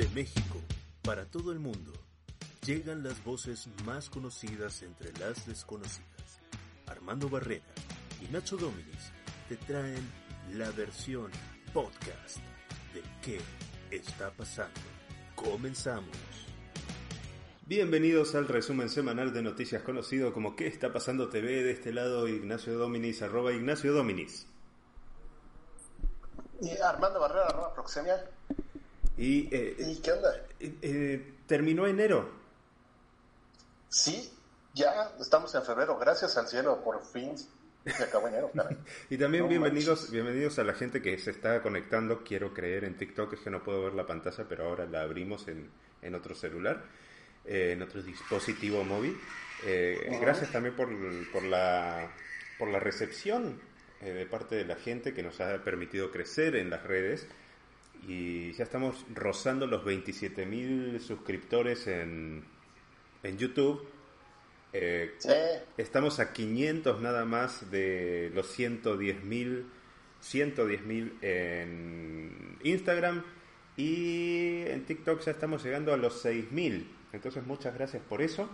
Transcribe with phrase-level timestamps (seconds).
[0.00, 0.56] De México,
[1.02, 1.92] para todo el mundo,
[2.64, 6.40] llegan las voces más conocidas entre las desconocidas.
[6.86, 7.66] Armando Barrera
[8.22, 9.12] y Nacho Dominis
[9.46, 10.10] te traen
[10.54, 11.30] la versión
[11.74, 12.38] podcast
[12.94, 13.40] de ¿Qué
[13.94, 14.80] está pasando?
[15.34, 16.16] Comenzamos.
[17.66, 21.62] Bienvenidos al resumen semanal de noticias conocido como ¿Qué está pasando TV?
[21.62, 24.46] De este lado Ignacio Dominis, arroba Ignacio Dominis.
[26.62, 28.16] Y Armando Barrera, arroba Proxemia.
[29.16, 30.34] Y, eh, ¿Y qué onda?
[30.60, 32.30] eh, eh, terminó enero.
[33.88, 34.30] Sí,
[34.74, 37.32] ya estamos en febrero, gracias al cielo, por fin
[37.84, 38.76] se acabó enero, caray.
[39.10, 40.10] Y también No bienvenidos, manches.
[40.12, 43.62] bienvenidos a la gente que se está conectando, quiero creer, en TikTok, es que no
[43.64, 45.70] puedo ver la pantalla, pero ahora la abrimos en,
[46.02, 46.84] en otro celular,
[47.44, 49.18] eh, en otro dispositivo móvil.
[49.64, 50.18] Eh.
[50.20, 50.88] Gracias también por,
[51.32, 52.12] por, la,
[52.58, 53.60] por la recepción
[54.00, 57.26] de parte de la gente que nos ha permitido crecer en las redes.
[58.06, 62.44] Y ya estamos rozando los 27.000 suscriptores en,
[63.22, 63.86] en YouTube.
[64.72, 65.28] Eh, Sí,
[65.76, 69.64] Estamos a 500 nada más de los 110.000
[70.22, 73.22] 110.000 en Instagram
[73.76, 76.84] y en TikTok ya estamos llegando a los 6.000.
[77.12, 78.48] Entonces muchas gracias por eso.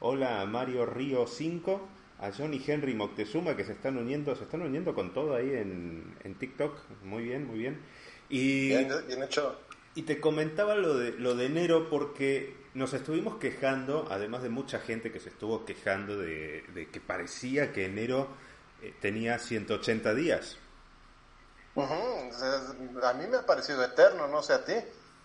[0.00, 1.88] Hola a Mario Río 5,
[2.20, 6.14] a Johnny Henry Moctezuma que se están uniendo, se están uniendo con todo ahí en,
[6.22, 6.76] en TikTok.
[7.04, 7.78] Muy bien, muy bien.
[8.28, 9.58] Y bien, bien hecho.
[9.94, 14.78] y te comentaba lo de, lo de enero porque nos estuvimos quejando, además de mucha
[14.80, 18.28] gente que se estuvo quejando de, de que parecía que enero
[18.82, 20.58] eh, tenía 180 días.
[21.76, 24.74] A mí me ha parecido eterno, no sé a ti.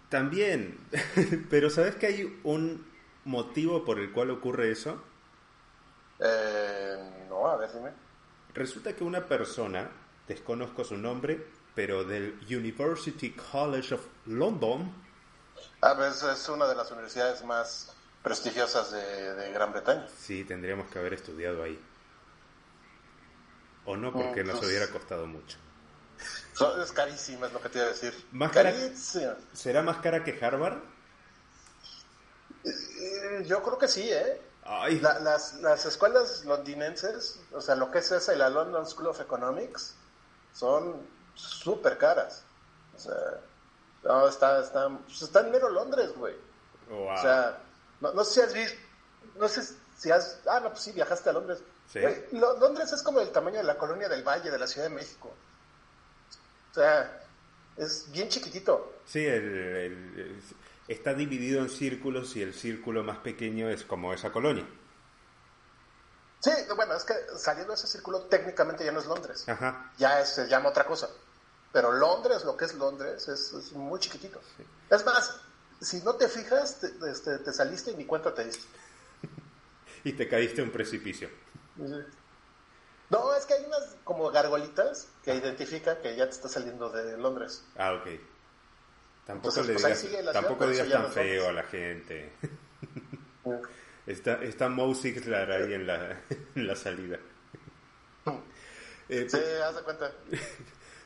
[0.10, 0.78] También,
[1.50, 2.86] pero ¿sabes que hay un
[3.26, 5.02] motivo por el cual ocurre eso?
[6.20, 7.92] Eh, no, a ver, dime.
[8.54, 9.90] Resulta que una persona,
[10.28, 14.94] desconozco su nombre, pero del University College of London,
[15.82, 17.92] A ver, es- una de las universidades más
[18.22, 20.08] prestigiosas de, de Gran Bretaña.
[20.18, 21.80] sí, tendríamos que haber estudiado ahí.
[23.86, 25.58] O no, porque Mm, nos pues- hubiera costado mucho.
[26.54, 28.14] So- es carísima, es lo que te iba a decir.
[28.32, 28.74] Más cara-.
[29.54, 30.78] ¿Será más cara que Harvard?
[32.64, 34.42] Eh, Yo creo que sí, ¿eh?
[34.66, 38.86] Ay, La- las, las escuelas londinenses, o sea, lo que es esa y la London
[38.88, 39.96] School of Economics,
[40.54, 41.02] son
[41.36, 42.44] súper caras.
[42.96, 43.14] O sea,
[44.04, 46.36] no, está, está, pues está en mero Londres, güey.
[46.90, 47.10] wow.
[47.14, 47.60] O sea,
[48.02, 48.80] no, no sé si has visto,
[49.40, 49.62] no sé
[49.98, 51.60] si has, ah, no, pues sí, viajaste a Londres.
[51.92, 52.00] Sí.
[52.00, 54.88] Güey, Lo- Londres es como el tamaño de la colonia del Valle de la Ciudad
[54.90, 55.34] de México.
[56.72, 57.22] O sea,
[57.78, 58.94] es bien chiquitito.
[59.06, 60.42] sí, el-
[60.88, 64.66] está dividido en círculos y el círculo más pequeño es como esa colonia.
[66.42, 69.48] Sí, bueno, es que saliendo de ese círculo técnicamente ya no es Londres.
[69.48, 69.92] Ajá.
[69.98, 71.10] ya es- se llama otra cosa.
[71.74, 74.40] Pero Londres, lo que es Londres, es, es muy chiquitito.
[74.90, 75.42] Es más,
[75.82, 78.64] si no te fijas, te, este, te saliste y ni cuenta te diste.
[80.06, 81.30] Y te caíste a un precipicio.
[83.10, 87.18] No, es que hay unas como gargolitas que identifican que ya te está saliendo de
[87.18, 87.64] Londres.
[87.78, 88.08] Ah, ok.
[89.26, 92.34] Tampoco Entonces, le pues digas, tampoco ciudad, digas tan feo a la gente.
[94.06, 96.22] Está, está Moe Sixler ahí en la,
[96.56, 97.20] en la salida.
[99.08, 100.12] Eh, Sí, haz de cuenta.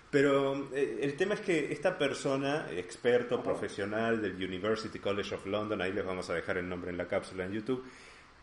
[0.09, 5.81] Pero eh, el tema es que esta persona, experto, profesional del University College of London,
[5.81, 7.83] ahí les vamos a dejar el nombre en la cápsula en YouTube,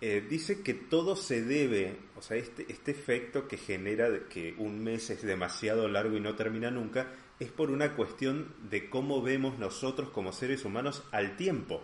[0.01, 4.55] eh, dice que todo se debe, o sea, este, este efecto que genera de que
[4.59, 9.23] un mes es demasiado largo y no termina nunca, es por una cuestión de cómo
[9.23, 11.81] vemos nosotros como seres humanos al tiempo.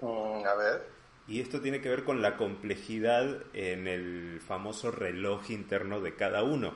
[0.00, 0.86] Mm, a ver.
[1.26, 6.42] Y esto tiene que ver con la complejidad en el famoso reloj interno de cada
[6.42, 6.74] uno.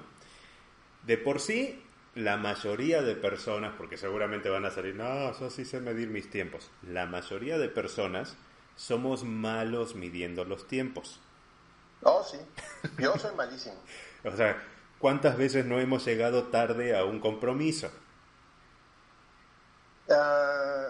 [1.06, 1.82] De por sí,
[2.14, 6.30] la mayoría de personas, porque seguramente van a salir, no, yo sí sé medir mis
[6.30, 6.70] tiempos.
[6.82, 8.36] La mayoría de personas
[8.76, 11.20] somos malos midiendo los tiempos.
[12.02, 12.38] Oh, sí.
[12.98, 13.76] Yo soy malísimo.
[14.24, 14.62] O sea,
[15.00, 17.90] ¿cuántas veces no hemos llegado tarde a un compromiso?
[20.08, 20.86] Ah,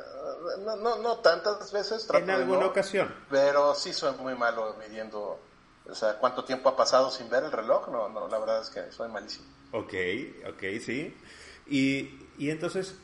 [0.66, 2.06] no, no, no tantas veces.
[2.12, 3.14] En alguna no, ocasión.
[3.30, 5.40] Pero sí soy muy malo midiendo,
[5.88, 7.88] o sea, cuánto tiempo ha pasado sin ver el reloj.
[7.88, 9.46] No, no, la verdad es que soy malísimo.
[9.72, 9.94] Ok,
[10.48, 11.14] ok, sí.
[11.66, 12.96] Y, y entonces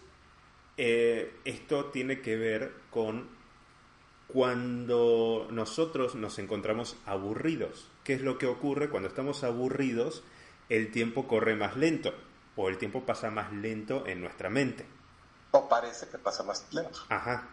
[0.77, 3.29] eh, esto tiene que ver con
[4.29, 7.89] cuando nosotros nos encontramos aburridos.
[8.05, 10.23] ¿Qué es lo que ocurre cuando estamos aburridos?
[10.69, 12.15] El tiempo corre más lento
[12.57, 14.87] o el tiempo pasa más lento en nuestra mente.
[15.51, 17.01] O parece que pasa más lento.
[17.09, 17.49] Ajá.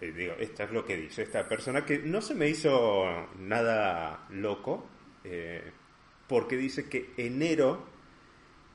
[0.00, 4.26] Eh, digo, esta es lo que dice esta persona que no se me hizo nada
[4.30, 4.86] loco
[5.24, 5.72] eh,
[6.26, 7.84] porque dice que enero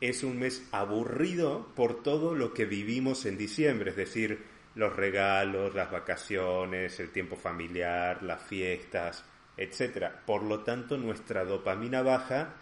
[0.01, 4.43] es un mes aburrido por todo lo que vivimos en diciembre, es decir,
[4.75, 9.23] los regalos, las vacaciones, el tiempo familiar, las fiestas,
[9.57, 10.07] etc.
[10.25, 12.55] Por lo tanto, nuestra dopamina baja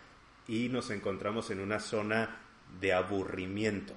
[0.47, 2.37] y nos encontramos en una zona
[2.79, 3.95] de aburrimiento.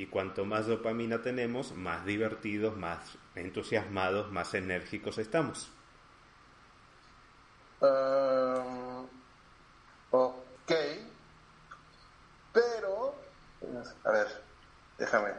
[0.00, 5.70] Y cuanto más dopamina tenemos, más divertidos, más entusiasmados, más enérgicos estamos.
[7.82, 9.06] Um,
[10.10, 10.72] ok.
[12.54, 13.14] Pero,
[14.04, 14.42] a ver,
[14.96, 15.34] déjame.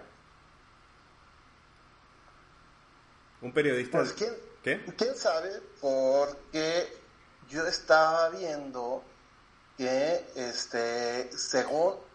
[3.41, 3.97] Un periodista.
[3.97, 4.85] Pues, ¿quién, ¿Qué?
[4.95, 5.59] ¿Quién sabe?
[5.81, 6.87] Porque
[7.49, 9.03] yo estaba viendo
[9.75, 12.10] que, este, según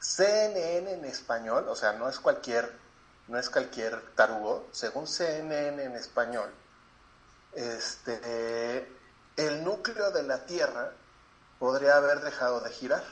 [0.00, 2.72] CNN en español, o sea, no es cualquier,
[3.28, 6.50] no es cualquier tarugo, según CNN en español,
[7.52, 8.88] este,
[9.36, 10.92] el núcleo de la Tierra
[11.58, 13.04] podría haber dejado de girar.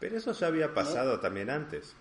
[0.00, 1.92] Pero eso ya había pasado también antes.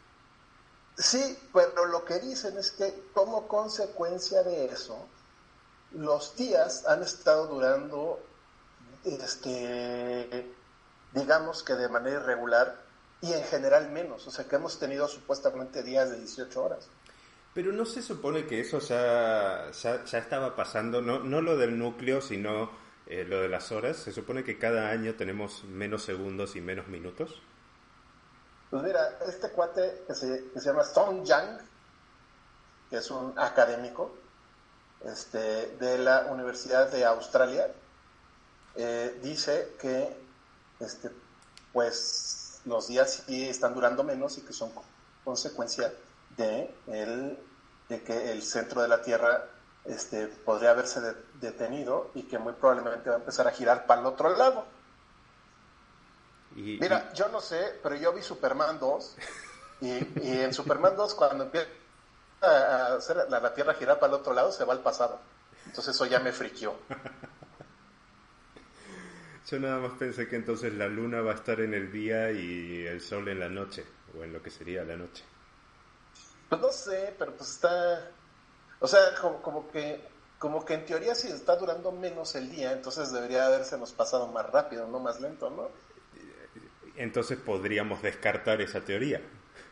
[0.97, 5.07] Sí, pero lo que dicen es que como consecuencia de eso,
[5.91, 8.19] los días han estado durando,
[9.03, 10.51] este,
[11.13, 12.82] digamos que de manera irregular
[13.24, 14.28] y en general menos.
[14.28, 16.90] O sea que hemos tenido supuestamente días de 18 horas.
[17.54, 22.20] Pero no se supone que eso ya, ya, estaba pasando, no, no lo del núcleo,
[22.20, 22.70] sino
[23.08, 23.96] eh, lo de las horas.
[23.96, 27.42] Se supone que cada año tenemos menos segundos y menos minutos.
[28.70, 31.60] Pues mira, este cuate que se, llama Song Yang,
[32.90, 34.14] que es un académico
[35.06, 37.72] este, de la Universidad de Australia,
[38.76, 40.18] eh, dice que
[40.80, 41.10] este,
[41.72, 44.71] pues los días sí están durando menos y que son
[45.24, 45.94] consecuencia
[46.38, 47.39] de, el,
[47.89, 49.45] de que el centro de la Tierra
[49.86, 51.01] este, podría haberse
[51.42, 54.65] detenido y que muy probablemente va a empezar a girar para el otro lado.
[56.56, 59.16] Mira, yo no sé, pero yo vi Superman 2
[59.81, 59.89] y,
[60.21, 61.68] y en Superman 2 cuando empieza
[62.42, 65.19] a hacer la, la, Tierra girar para el otro lado se va al pasado.
[65.66, 66.75] Entonces eso ya me friquió.
[69.50, 72.86] Yo nada más pensé que entonces la luna va a estar en el día y
[72.86, 73.86] el sol en la noche,
[74.18, 75.24] o en lo que sería la noche.
[76.48, 78.10] Pues no sé, pero pues está...
[78.80, 79.00] O sea,
[79.42, 80.01] como, que
[80.40, 84.28] como que en teoría si está durando menos el día, entonces debería haberse nos pasado
[84.28, 85.69] más rápido, no más lento, ¿no?
[86.95, 89.22] Entonces podríamos descartar esa teoría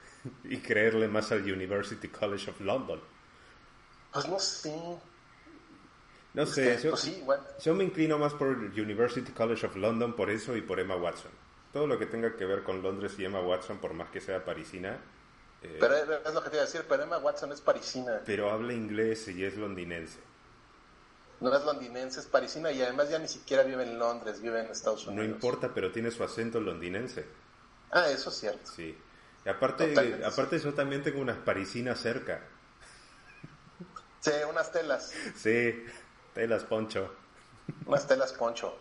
[0.44, 3.02] y creerle más al University College of London.
[4.12, 4.74] Pues no sé.
[6.34, 7.12] No sé, pues
[7.62, 11.32] yo, me inclino más por University College of London por eso y por Emma Watson.
[11.74, 14.44] Todo lo que tenga que ver con Londres y Emma Watson, por más que sea
[14.44, 14.98] parisina.
[15.62, 18.22] Eh, pero es lo que te iba a decir, pero Emma Watson es parisina.
[18.26, 20.20] Pero habla inglés y es londinense.
[21.42, 24.68] No es londinense, es parisina y además ya ni siquiera vive en Londres, vive en
[24.68, 25.26] Estados Unidos.
[25.26, 27.26] No importa, pero tiene su acento londinense.
[27.92, 28.72] Ah, eso es cierto.
[28.72, 28.98] Sí.
[29.44, 32.42] Y aparte, aparte yo también tengo unas parisinas cerca.
[34.20, 35.12] Sí, unas telas.
[35.36, 35.84] Sí.
[36.34, 37.14] Telas Poncho.
[37.88, 38.78] Más telas Poncho.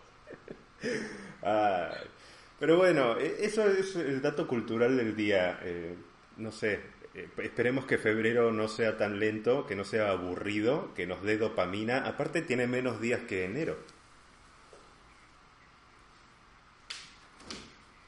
[2.58, 5.58] pero bueno, e, eso es el dato cultural del día.
[5.62, 5.96] Eh,
[6.36, 6.80] no sé,
[7.14, 11.38] eh, esperemos que febrero no sea tan lento, que no sea aburrido, que nos dé
[11.38, 12.06] dopamina.
[12.06, 13.76] Aparte tiene menos días que enero.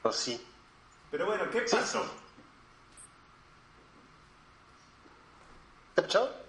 [0.01, 0.45] Pues sí.
[1.11, 2.03] Pero bueno, ¿qué pasó?
[5.95, 6.42] ¿Qué pasó?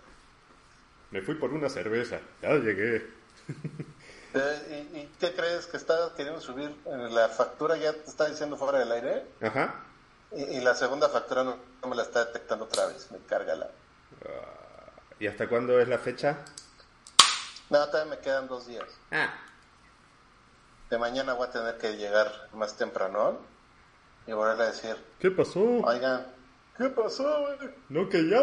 [1.11, 2.21] Me fui por una cerveza.
[2.43, 3.07] Ya llegué.
[4.37, 6.77] Eh, ¿Y, qué crees que está queriendo subir?
[6.85, 9.27] La factura ya te está diciendo fuera del aire.
[9.41, 9.85] Ajá.
[10.33, 11.57] Y, la segunda factura no,
[11.89, 13.13] me la está detectando otra vez.
[13.13, 13.71] Me carga la.
[14.27, 16.39] Ah, ¿Y hasta cuándo es la fecha?
[17.71, 18.89] No, todavía me quedan dos días.
[19.13, 19.33] Ah.
[20.91, 23.39] De mañana voy a tener que llegar más temprano
[24.27, 25.61] y volverle a decir: ¿Qué pasó?
[25.63, 26.27] Oigan,
[26.77, 27.57] ¿qué pasó,
[27.89, 28.41] No, que ya,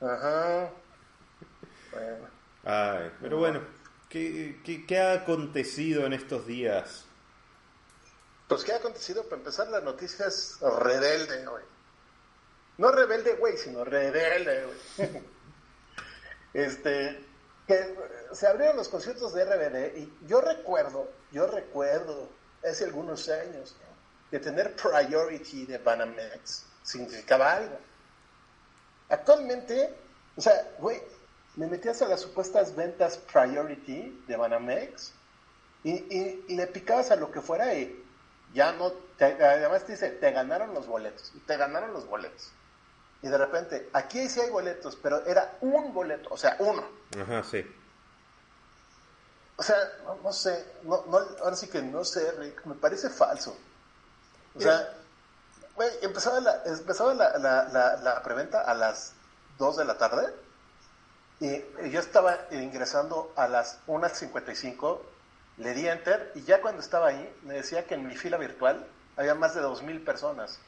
[0.00, 0.70] Ajá.
[2.64, 3.60] Ay, pero bueno,
[4.08, 7.04] ¿qué, ¿qué, ha acontecido en estos días?
[8.48, 9.24] Pues, ¿qué ha acontecido?
[9.24, 11.64] Para empezar, la noticia es rebelde, güey.
[12.78, 15.22] No rebelde, güey, sino rebelde, güey.
[16.54, 17.24] este,
[17.66, 17.96] que
[18.32, 22.28] se abrieron los conciertos de RBD y yo recuerdo, yo recuerdo,
[22.62, 23.76] hace algunos años,
[24.30, 27.78] que tener priority de Banamex significaba algo.
[29.08, 29.94] Actualmente,
[30.36, 31.00] o sea, güey,
[31.56, 35.12] me metías a las supuestas ventas priority de Banamex
[35.84, 38.02] y, le picabas a lo que fuera y
[38.54, 42.52] ya no, además te dice, te ganaron los boletos, y te ganaron los boletos.
[43.20, 46.84] Y de repente, aquí sí hay boletos, pero era un boleto, o sea, uno.
[47.20, 47.64] Ajá, sí.
[49.56, 49.76] O sea,
[50.22, 53.56] no, sé, no, no, ahora sí que no sé, Rick, me parece falso.
[54.54, 54.94] O sea,
[55.74, 59.12] güey, empezaba, la, empezaba la, la, la, preventa a las
[59.58, 60.32] 2 de la tarde
[61.44, 65.00] y yo estaba ingresando a las 1.55,
[65.58, 68.86] le di enter y ya cuando estaba ahí me decía que en mi fila virtual
[69.16, 70.60] había más de 2.000 personas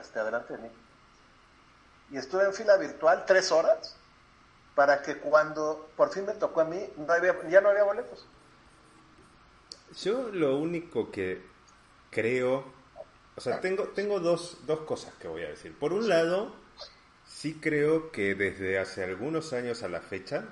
[0.00, 0.70] este, adelante de mí.
[2.10, 3.96] Y estuve en fila virtual tres horas
[4.74, 8.26] para que cuando por fin me tocó a mí no había, ya no había boletos.
[10.02, 11.44] Yo lo único que
[12.10, 12.64] creo,
[13.36, 15.78] o sea, tengo, tengo dos, dos cosas que voy a decir.
[15.78, 16.54] Por un lado,
[17.42, 20.44] sí creo que desde hace algunos años a la fecha,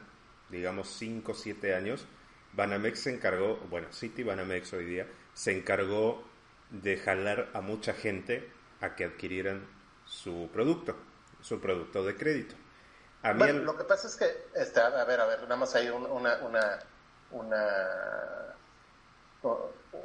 [0.49, 2.05] digamos 5 o 7 años,
[2.53, 6.25] Banamex se encargó, bueno, City Banamex hoy día, se encargó
[6.71, 9.65] de jalar a mucha gente a que adquirieran
[10.05, 10.97] su producto,
[11.41, 12.57] su producto de crédito.
[13.37, 16.39] bueno, lo que pasa es que, este, a ver, a ver, nada más hay una,
[16.43, 16.81] una,
[17.31, 18.57] una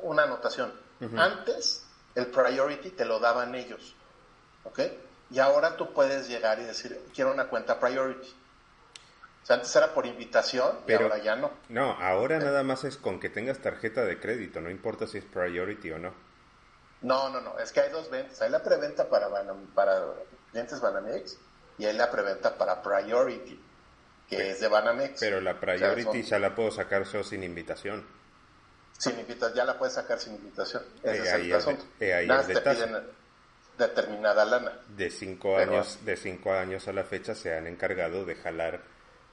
[0.04, 0.72] una anotación.
[1.18, 3.96] Antes, el priority te lo daban ellos.
[4.66, 4.82] ¿Ok?
[5.32, 8.36] Y ahora tú puedes llegar y decir, quiero una cuenta priority.
[9.44, 11.52] O sea, antes era por invitación pero, ahora ya no.
[11.70, 15.26] No, ahora nada más es con que tengas tarjeta de crédito, no importa si es
[15.26, 16.14] priority o no.
[17.02, 18.42] No, no, no, es que hay dos ventas.
[18.42, 19.30] Hay la preventa para,
[19.76, 20.02] para
[20.52, 21.38] clientes Banamex
[21.78, 23.62] y hay la preventa para priority,
[24.28, 25.20] que es de Banamex.
[25.20, 28.04] Pero la priority ya la puedo sacar yo sin invitación.
[28.98, 30.82] Sin invitación, ya la puedes sacar sin invitación.
[31.04, 31.86] Ese es el asunto.
[32.00, 32.96] Nada, te piden
[33.78, 34.80] determinada lana.
[34.90, 38.82] De cinco, años, de cinco años a la fecha se han encargado de jalar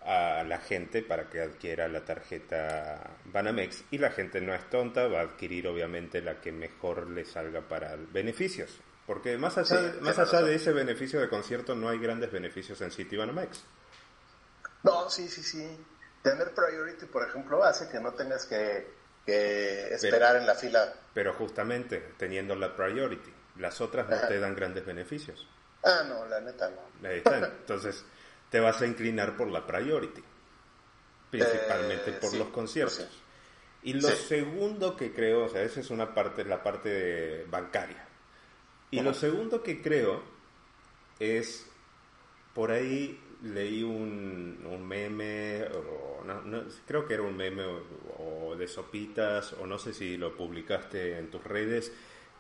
[0.04, 5.06] a la gente para que adquiera la tarjeta Banamex y la gente no es tonta,
[5.06, 8.80] va a adquirir obviamente la que mejor le salga para beneficios.
[9.06, 12.80] Porque más allá, de, más allá de ese beneficio de concierto no hay grandes beneficios
[12.80, 13.64] en City Banamex.
[14.82, 15.68] No, sí, sí, sí.
[16.22, 18.86] Tener priority, por ejemplo, hace que no tengas que
[19.24, 20.92] que esperar en la fila.
[21.14, 25.46] Pero justamente teniendo la priority, las otras no te dan grandes beneficios.
[25.84, 27.08] Ah, no, la neta no.
[27.10, 28.04] Entonces
[28.50, 30.22] te vas a inclinar por la priority,
[31.30, 33.08] principalmente eh, por los conciertos.
[33.82, 38.06] Y lo segundo que creo, o sea, esa es una parte, la parte bancaria.
[38.90, 40.22] Y lo segundo que creo
[41.18, 41.66] es,
[42.54, 47.64] por ahí leí un, un meme, o no, creo que era un meme
[48.18, 51.92] o, de sopitas, o no sé si lo publicaste en tus redes,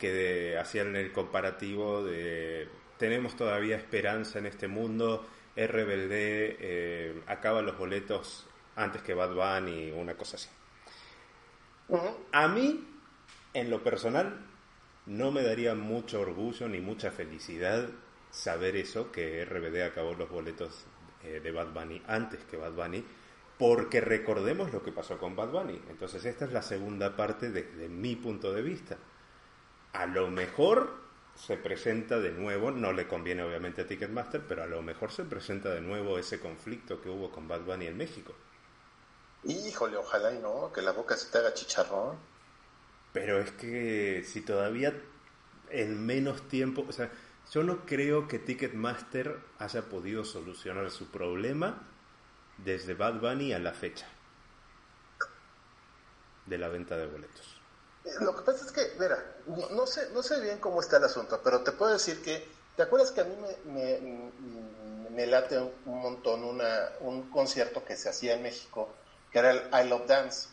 [0.02, 2.66] que hacían el comparativo de
[2.98, 9.92] tenemos todavía esperanza en este mundo, RBLD eh, acaba los boletos antes que Bad Bunny,
[9.92, 10.48] una cosa así.
[12.32, 12.84] A mí,
[13.54, 14.44] en lo personal,
[15.06, 17.88] no me daría mucho orgullo ni mucha felicidad
[18.32, 20.84] saber eso, que RBD acabó los boletos
[21.22, 23.04] eh, de Bad Bunny antes que Bad Bunny,
[23.56, 25.80] porque recordemos lo que pasó con Bad Bunny.
[25.90, 28.98] Entonces esta es la segunda parte desde mi punto de vista.
[29.92, 31.02] A lo mejor
[31.34, 35.24] se presenta de nuevo, no le conviene obviamente a Ticketmaster, pero a lo mejor se
[35.24, 38.34] presenta de nuevo ese conflicto que hubo con Bad Bunny en México.
[39.44, 42.16] Híjole, ojalá y no, que la boca se te haga chicharrón.
[43.12, 44.94] Pero es que si todavía
[45.70, 47.10] en menos tiempo, o sea,
[47.52, 51.82] yo no creo que Ticketmaster haya podido solucionar su problema
[52.58, 54.06] desde Bad Bunny a la fecha
[56.46, 57.51] de la venta de boletos.
[58.20, 61.40] Lo que pasa es que, mira, no, sé, no sé bien cómo está el asunto,
[61.42, 66.90] pero te puedo decir que, ¿te acuerdas que a mí me, late un, montón una,
[67.00, 68.88] un concierto que se hacía en México,
[69.30, 70.48] que era el I Love Dance?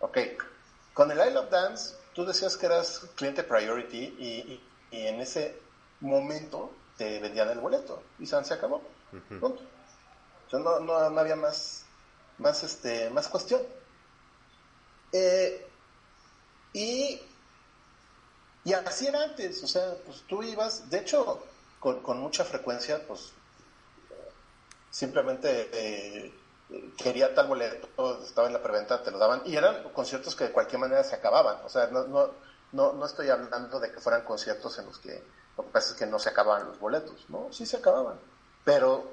[0.00, 0.18] Ok,
[0.94, 5.58] con el I Love Dance, tú decías que eras cliente priority y y en ese
[6.00, 8.82] momento te vendían el boleto y se acabó.
[10.52, 11.84] no, no, había más,
[12.38, 13.62] más, este, más cuestión.
[15.12, 15.67] Eh,
[16.72, 17.20] y,
[18.64, 21.42] y así era antes, o sea, pues tú ibas, de hecho,
[21.80, 23.32] con, con mucha frecuencia, pues
[24.90, 26.34] simplemente eh,
[26.96, 30.52] quería tal boleto, estaba en la preventa, te lo daban, y eran conciertos que de
[30.52, 32.30] cualquier manera se acababan, o sea, no, no,
[32.72, 35.22] no, no estoy hablando de que fueran conciertos en los que
[35.58, 37.48] lo que pasa es que no se acababan los boletos, ¿no?
[37.52, 38.16] Sí se acababan.
[38.64, 39.10] Pero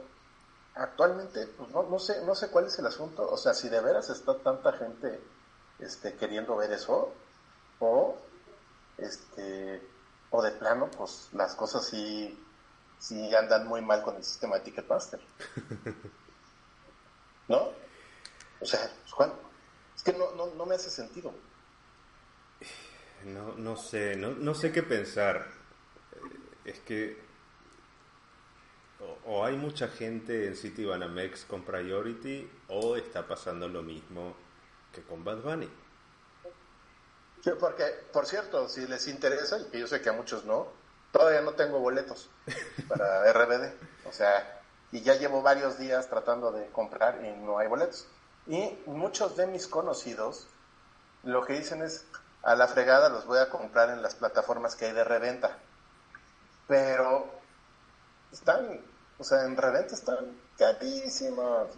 [0.75, 3.27] actualmente, pues no, no sé, no sé cuál es el asunto.
[3.27, 5.19] O sea, si de veras está tanta gente
[5.79, 7.11] este, queriendo ver eso,
[7.85, 8.17] o
[8.97, 9.81] este,
[10.31, 12.37] o de plano, pues las cosas sí,
[12.97, 15.19] sí andan muy mal con el sistema de Ticketmaster.
[17.47, 17.69] ¿No?
[18.59, 18.79] O sea,
[19.11, 19.33] Juan,
[19.95, 21.31] es que no, no, no me hace sentido.
[23.25, 25.47] No, no sé, no, no sé qué pensar.
[26.63, 27.23] Es que
[28.99, 34.35] o, o hay mucha gente en City Banamex con Priority o está pasando lo mismo
[34.91, 35.69] que con Bad Bunny.
[37.45, 40.65] Sí, porque, por cierto, si les interesa, y que yo sé que a muchos no,
[41.11, 42.27] todavía no tengo boletos
[42.87, 43.71] para RBD.
[44.09, 48.07] O sea, y ya llevo varios días tratando de comprar y no hay boletos.
[48.47, 50.47] Y muchos de mis conocidos
[51.21, 52.05] lo que dicen es,
[52.41, 55.55] a la fregada los voy a comprar en las plataformas que hay de reventa.
[56.67, 57.29] Pero
[58.31, 58.81] están,
[59.19, 61.69] o sea, en reventa están carísimos.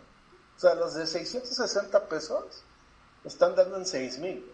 [0.55, 2.63] O sea, los de 660 pesos
[3.25, 4.53] están dando en 6 mil.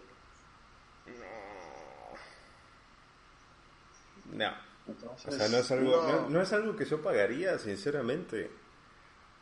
[4.34, 4.48] No.
[4.48, 6.28] o sea, no es, algo, no.
[6.28, 8.50] no es algo que yo pagaría, sinceramente.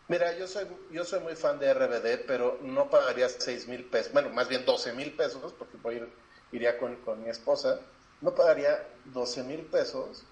[0.09, 4.13] Mira, yo soy, yo soy muy fan de RBD, pero no pagaría 6 mil pesos,
[4.13, 6.13] bueno, más bien 12 mil pesos, porque voy a ir,
[6.53, 7.81] iría con, con mi esposa,
[8.21, 10.23] no pagaría 12 mil pesos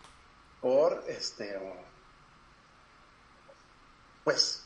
[0.60, 1.58] por, este,
[4.22, 4.64] pues,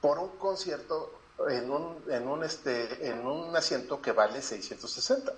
[0.00, 5.32] por un concierto en un, en un, este, en un asiento que vale 660.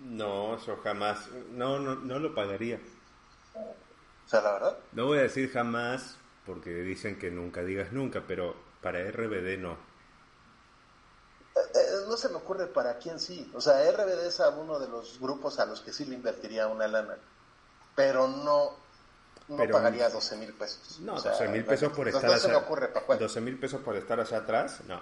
[0.00, 2.80] No, eso jamás, no, no, no lo pagaría.
[3.54, 4.78] O sea, la verdad.
[4.92, 9.76] No voy a decir jamás, porque dicen que nunca digas nunca, pero para RBD no.
[11.56, 13.50] Eh, no se me ocurre para quién sí.
[13.54, 16.66] O sea, RBD es a uno de los grupos a los que sí le invertiría
[16.68, 17.16] una lana,
[17.94, 18.72] pero no,
[19.48, 21.00] no Pero- pagaría 12 mil pesos.
[21.00, 22.64] No, O sea, 12 mil pesos por estar no se me allá.
[22.64, 23.18] ocurre para cuál.
[23.18, 25.00] 12 mil pesos por estar allá atrás, no.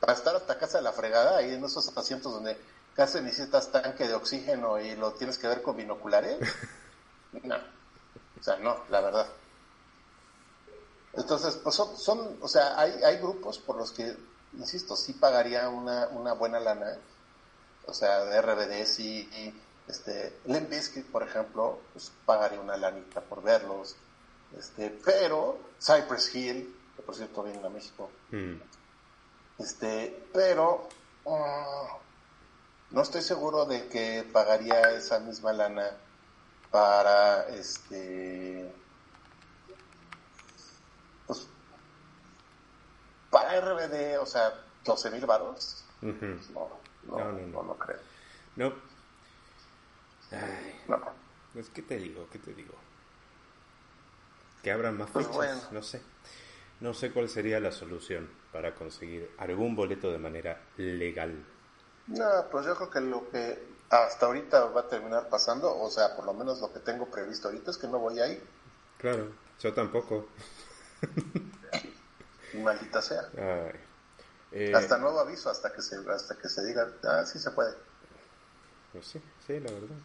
[0.00, 2.58] Para estar hasta casa de la fregada, ahí en esos asientos donde
[2.94, 6.38] casi necesitas tanque de oxígeno y lo tienes que ver con binoculares.
[7.42, 7.56] no.
[8.38, 9.26] O sea, no, la verdad.
[11.14, 14.16] Entonces, pues son, son o sea, hay, hay grupos por los que,
[14.54, 16.98] insisto, sí pagaría una, una buena lana.
[17.86, 19.54] O sea, de RBD sí, y,
[19.88, 23.96] este, Limp Bizkit, por ejemplo, pues pagaría una lanita por verlos.
[24.56, 28.60] Este, pero Cypress Hill, que por cierto vienen a México, Mm.
[29.58, 30.88] este, pero
[31.24, 32.03] mm,
[32.90, 36.00] no estoy seguro de que pagaría esa misma lana
[36.70, 38.74] para este
[41.26, 41.48] pues
[43.30, 44.52] para RBD, o sea,
[44.84, 45.84] 12 mil baros.
[46.02, 46.38] Ujú.
[46.52, 47.78] No, no, No, no, no, no, no.
[47.78, 47.98] creo.
[48.56, 48.74] No.
[50.30, 51.00] Ay, No.
[51.52, 52.28] pues, ¿qué te digo?
[52.30, 52.74] ¿Qué te digo?
[54.62, 55.60] Que abran más Pues fechas, bueno.
[55.72, 56.00] no sé.
[56.80, 61.44] No sé cuál sería la solución para conseguir algún boleto de manera legal.
[62.08, 63.58] No, pues yo creo que lo que
[63.90, 67.48] hasta ahorita va a terminar pasando, o sea, por lo menos lo que tengo previsto
[67.48, 68.42] ahorita es que no voy a ir,
[68.98, 69.28] Claro,
[69.60, 70.26] yo tampoco.
[72.62, 73.28] maldita sea.
[73.36, 73.80] Ay.
[74.52, 77.74] Eh, Hasta nuevo aviso, hasta que se, hasta que se diga, ah, sí se puede.
[78.92, 79.96] Pues sí, sí, la verdad.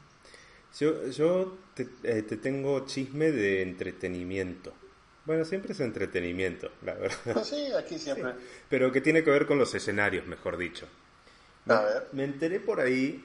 [0.80, 4.74] Yo, yo te, eh, te tengo chisme de entretenimiento.
[5.26, 7.18] Bueno, siempre es entretenimiento, la verdad.
[7.34, 8.34] Pues sí, aquí siempre.
[8.70, 10.88] Pero que tiene que ver con los escenarios, mejor dicho.
[11.70, 12.08] Me, A ver.
[12.14, 13.24] me enteré por ahí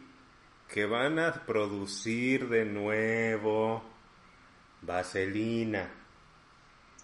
[0.68, 3.82] que van a producir de nuevo
[4.82, 5.90] Vaselina.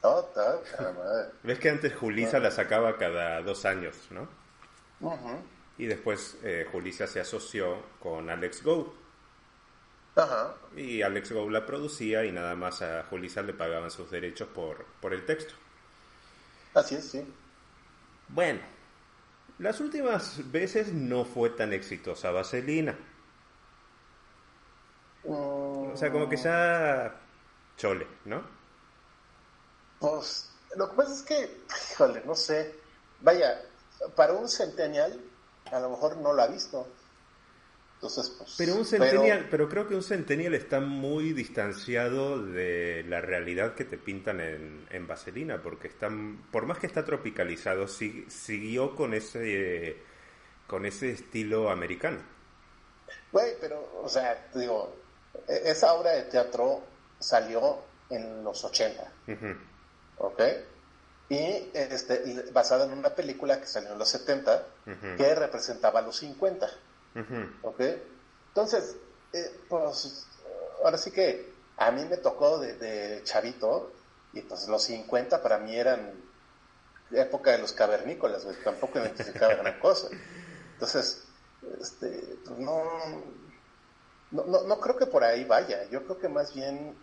[0.02, 0.60] Oh, tal,
[0.94, 1.32] madre.
[1.42, 4.28] ¿Ves que antes Julisa la sacaba cada dos años, no?
[5.78, 8.94] Y después eh, Julisa se asoció con Alex Go.
[10.16, 10.54] Ajá.
[10.76, 14.84] Y Alex Go la producía y nada más a Julisa le pagaban sus derechos por,
[15.00, 15.54] por el texto.
[16.74, 17.24] Así es, sí.
[18.28, 18.60] Bueno,
[19.60, 22.98] las últimas veces no fue tan exitosa Vaselina.
[25.24, 27.14] O sea, como que ya
[27.76, 28.42] chole, ¿no?
[29.98, 31.60] Pues, lo que pasa es que,
[31.92, 32.74] híjole, no sé.
[33.20, 33.60] Vaya,
[34.16, 35.20] para un centennial,
[35.70, 36.88] a lo mejor no lo ha visto.
[38.02, 38.54] Entonces, pues.
[38.56, 43.84] Pero un centennial, pero, creo que un centennial está muy distanciado de la realidad que
[43.84, 49.12] te pintan en, en Vaselina, porque están, por más que está tropicalizado, si- siguió con
[49.12, 49.98] ese
[50.66, 52.20] con ese estilo americano.
[53.32, 54.96] Güey, pero, o sea, te digo,
[55.46, 56.82] e- esa obra de teatro
[57.18, 59.56] salió en los 80, Ujú.
[60.26, 60.42] ¿ok?
[61.28, 65.16] Y este, basada en una película que salió en los 70, Ujú.
[65.18, 66.66] que representaba los 50.
[67.14, 68.96] Entonces,
[69.32, 70.26] eh, pues
[70.84, 73.92] ahora sí que a mí me tocó de, de chavito
[74.32, 76.12] y pues los 50 para mí eran
[77.12, 80.08] época de los cavernícolas, güey, tampoco identificaba gran cosa.
[80.74, 81.24] Entonces,
[81.80, 82.84] este, pues no,
[84.30, 85.84] no, no, no creo que por ahí vaya.
[85.90, 86.96] Yo creo que más bien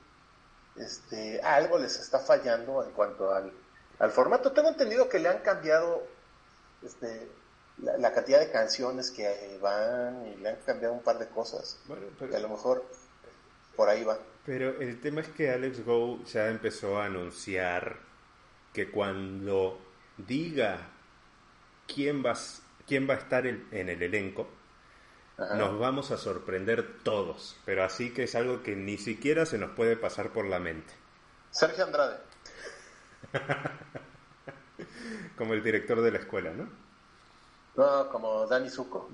[0.76, 3.52] este, algo les está fallando en cuanto al,
[4.00, 4.52] al formato.
[4.52, 6.04] Tengo entendido que le han cambiado
[6.84, 7.28] este,
[7.80, 11.80] la, cantidad de canciones que van y le han cambiado un par de cosas.
[11.86, 12.86] Bueno, a lo mejor
[13.76, 14.18] por ahí va.
[14.46, 17.98] Pero el tema es que Alex Go ya empezó a anunciar
[18.74, 19.80] que cuando
[20.18, 20.90] diga
[21.94, 22.34] quién va,
[22.88, 24.48] quién va a estar en, el elenco,
[25.38, 27.60] nos vamos a sorprender todos.
[27.66, 30.94] Pero así que es algo que ni siquiera se nos puede pasar por la mente.
[31.52, 32.18] Sergio Andrade.
[35.38, 36.87] como el director de la escuela, ¿no?
[37.78, 39.10] No, como Dani Zuko.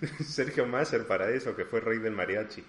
[0.24, 2.64] Sergio Masser para eso, que fue rey del mariachi.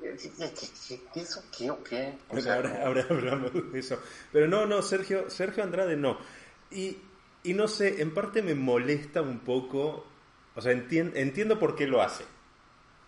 [0.00, 2.14] ¿Qué, eso qué o qué?
[2.48, 3.98] ahora, hablamos de eso.
[4.32, 6.18] Pero no, no, Sergio, Sergio Andrade no.
[6.70, 6.98] Y,
[7.42, 10.06] y no sé, en parte me molesta un poco,
[10.54, 12.24] o sea, entiendo por qué lo hace.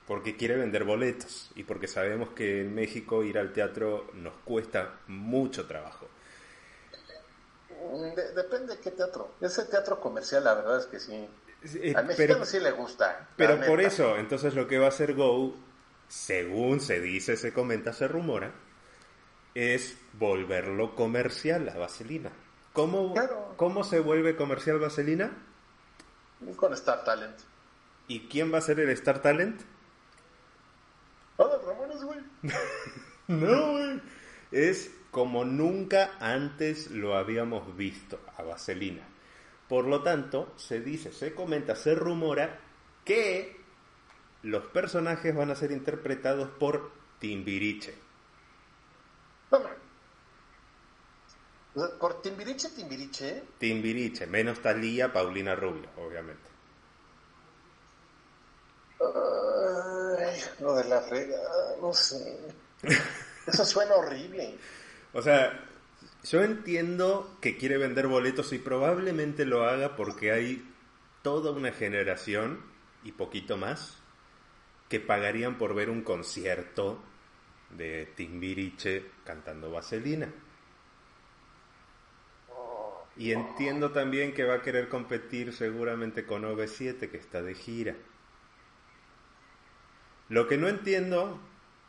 [0.09, 5.00] Porque quiere vender boletos y porque sabemos que en México ir al teatro nos cuesta
[5.09, 6.09] mucho trabajo.
[8.35, 9.35] Depende de qué teatro.
[9.40, 11.29] Ese teatro comercial, la verdad es que sí.
[11.75, 13.29] Eh, Al mexicano sí le gusta.
[13.37, 15.55] Pero por eso, entonces lo que va a hacer Go,
[16.09, 18.53] según se dice, se comenta, se rumora,
[19.55, 22.31] es volverlo comercial a Vaselina.
[22.72, 23.14] ¿Cómo,
[23.57, 25.33] ¿Cómo se vuelve comercial Vaselina?
[26.57, 27.38] Con Star Talent.
[28.09, 29.62] ¿Y quién va a ser el Star Talent?
[31.38, 32.20] Ramones, güey.
[33.29, 34.01] no, güey.
[34.53, 39.02] Es como nunca antes lo habíamos visto a Vaselina.
[39.66, 42.61] Por lo tanto, se dice, se comenta, se rumora
[43.02, 43.57] que
[44.42, 47.94] los personajes van a ser interpretados por Timbiriche.
[51.98, 53.42] ¿Por Timbiriche, Timbiriche?
[53.57, 56.50] Timbiriche, menos Talía, Paulina Rubio, obviamente.
[59.00, 61.38] Ay, lo de la frega,
[61.81, 62.38] no sé.
[63.46, 64.59] Eso suena horrible.
[65.16, 65.64] O sea,
[66.24, 70.62] yo entiendo que quiere vender boletos y probablemente lo haga porque hay
[71.22, 72.61] toda una generación
[73.02, 73.96] y poquito más
[74.90, 77.02] que pagarían por ver un concierto
[77.70, 80.29] de Timbiriche cantando Vaselina.
[83.16, 87.96] Y entiendo también que va a querer competir seguramente con OV7 que está de gira.
[90.29, 91.40] Lo que no entiendo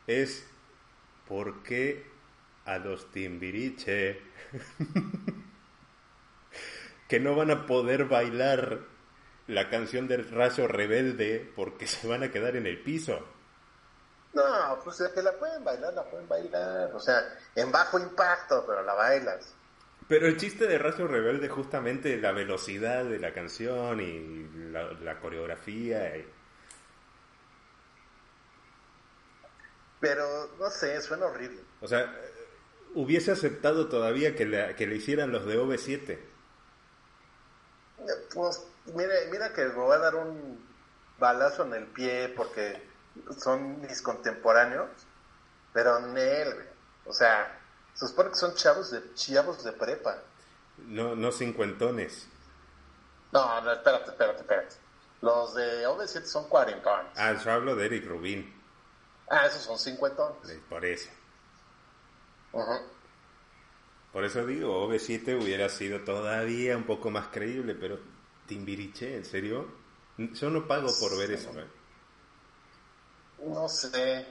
[0.07, 0.47] es
[1.27, 2.15] por qué
[2.67, 4.21] a los Timbiriche
[7.07, 8.81] que no van a poder bailar
[9.47, 13.25] la canción del rayo rebelde porque se van a quedar en el piso.
[14.33, 16.91] No, pues es que la pueden bailar, la pueden bailar.
[16.93, 17.23] O sea,
[17.55, 19.55] en bajo impacto, pero la bailas.
[20.07, 26.13] Pero el chiste de Rayo Rebelde justamente la velocidad de la canción y la, coreografía.
[29.99, 31.61] Pero, no sé, suena horrible.
[31.81, 32.13] O sea,
[32.97, 36.17] hubiese aceptado todavía que le, que le hicieran los de OV7.
[38.33, 40.65] Pues mira, mira que me voy a dar un
[41.19, 42.81] balazo en el pie porque
[43.37, 44.89] son mis contemporáneos,
[45.73, 46.55] pero Nel,
[47.05, 47.59] o sea,
[47.93, 50.17] se supone que son chavos de chavos de prepa.
[50.87, 52.27] No, no cincuentones.
[53.31, 54.75] No, no, espérate, espérate, espérate.
[55.21, 57.11] Los de OV7 son cuarentones.
[57.15, 58.55] Ah, yo hablo de Eric Rubin.
[59.29, 60.59] Ah, esos son cincuentones.
[60.69, 61.09] Por eso.
[62.51, 67.99] Por eso digo, OV7 hubiera sido todavía un poco más creíble, pero
[68.47, 69.67] Timbiriche, ¿en serio?
[70.17, 71.67] Yo no pago por ver eso, ¿eh?
[73.45, 74.25] No sé.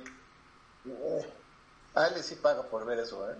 [1.94, 3.36] Ale sí paga por ver eso, ¿eh?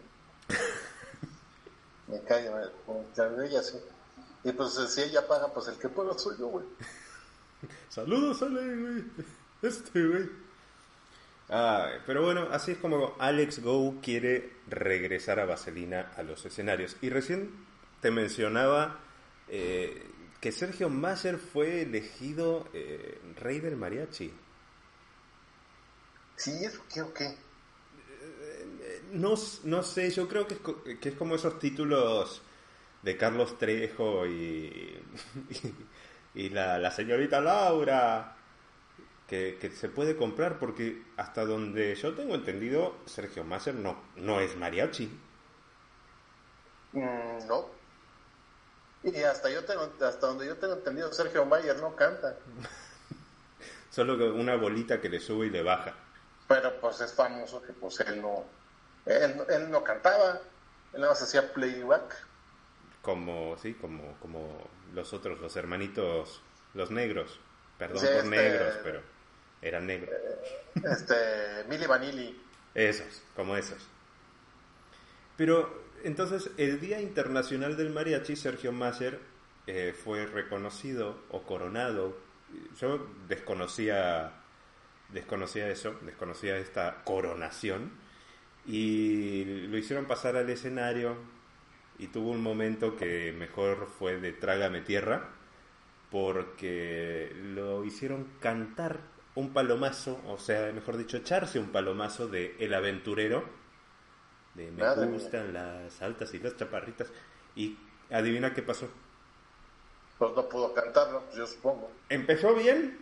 [2.08, 3.78] me cae, me, ella sí.
[4.44, 6.66] Y pues si ella paga, pues el que puedo soy yo, güey.
[7.88, 9.04] Saludos, Ale, güey.
[9.62, 10.45] Este, güey.
[11.48, 16.96] Ah, pero bueno, así es como Alex Go quiere regresar a Vaselina a los escenarios.
[17.00, 17.50] Y recién
[18.00, 18.98] te mencionaba
[19.48, 20.02] eh,
[20.40, 24.32] que Sergio Mayer fue elegido eh, rey del mariachi.
[26.36, 27.36] Sí, ¿eso qué o qué?
[29.12, 32.42] No, no sé, yo creo que es, que es como esos títulos
[33.02, 34.98] de Carlos Trejo y,
[36.34, 38.35] y, la, la señorita Laura
[39.28, 44.56] que, se puede comprar, porque hasta donde yo tengo entendido, Sergio Masser no, no es
[44.56, 45.10] mariachi.
[46.92, 47.66] Mm, no.
[49.02, 52.36] Y hasta yo tengo, hasta donde yo tengo entendido, Sergio Mayer no canta.
[53.90, 55.94] Solo una bolita que le sube y le baja.
[56.48, 58.44] Pero pues es famoso que pues él no,
[59.06, 60.40] él, no cantaba,
[60.92, 62.26] él nada más hacía playback.
[63.02, 66.42] Como, sí, como, como los otros, los hermanitos,
[66.74, 67.38] los negros.
[67.78, 69.00] Perdón Sí, por este- negros, pero
[69.62, 70.14] eran negros.
[70.74, 72.40] Este, Milli Vanilli.
[72.74, 73.88] Esos, como esos.
[75.36, 79.18] Pero entonces, el Día Internacional del Mariachi, Sergio Mayer
[79.66, 82.16] eh, fue reconocido o coronado.
[82.78, 84.32] Yo desconocía,
[85.08, 87.92] desconocía eso, desconocía esta coronación.
[88.66, 91.16] Y lo hicieron pasar al escenario
[91.98, 95.30] y tuvo un momento que mejor fue de Trágame Tierra,
[96.10, 99.00] porque lo hicieron cantar
[99.36, 103.44] un palomazo, o sea, mejor dicho, echarse un palomazo de El Aventurero,
[104.54, 105.18] de Me Madre mía.
[105.18, 107.12] gustan las altas y las chaparritas,
[107.54, 107.78] y
[108.10, 108.88] adivina qué pasó.
[110.18, 111.90] Pues no pudo cantarlo, yo supongo.
[112.08, 112.98] Empezó bien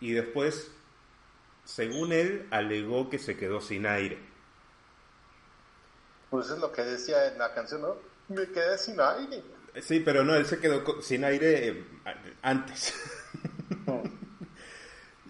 [0.00, 0.72] y después,
[1.64, 4.18] según él, alegó que se quedó sin aire.
[6.30, 7.96] Pues es lo que decía en la canción, ¿no?
[8.28, 9.42] Me quedé sin aire.
[9.82, 11.84] Sí, pero no, él se quedó sin aire eh,
[12.42, 12.94] antes.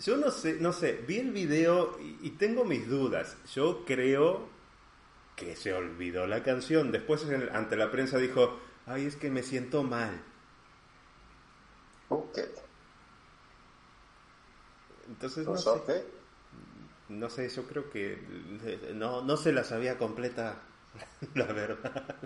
[0.04, 3.36] Yo no sé, no sé, vi el video y, y tengo mis dudas.
[3.54, 4.48] Yo creo
[5.36, 6.92] que se olvidó la canción.
[6.92, 10.22] Después en- ante la prensa dijo, ay, es que me siento mal.
[12.08, 12.38] Ok.
[15.08, 15.90] Entonces no Pues sé, ok.
[17.08, 18.18] no sé, yo creo que
[18.94, 20.62] no, no se la sabía completa,
[21.34, 22.16] la verdad.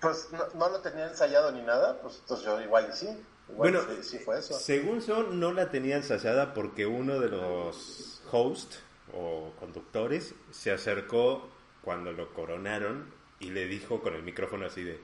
[0.00, 3.26] Pues no, no lo tenía ensayado ni nada, pues entonces yo igual y sí.
[3.48, 4.54] Bueno, sí, sí fue eso.
[4.54, 8.82] según yo no la tenía ensayada porque uno de los hosts
[9.12, 11.48] o conductores se acercó
[11.82, 15.00] cuando lo coronaron y le dijo con el micrófono así de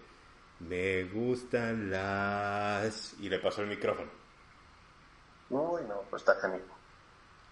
[0.59, 4.11] me gustan las y le pasó el micrófono.
[5.51, 6.65] Uy, no, pues está canijo.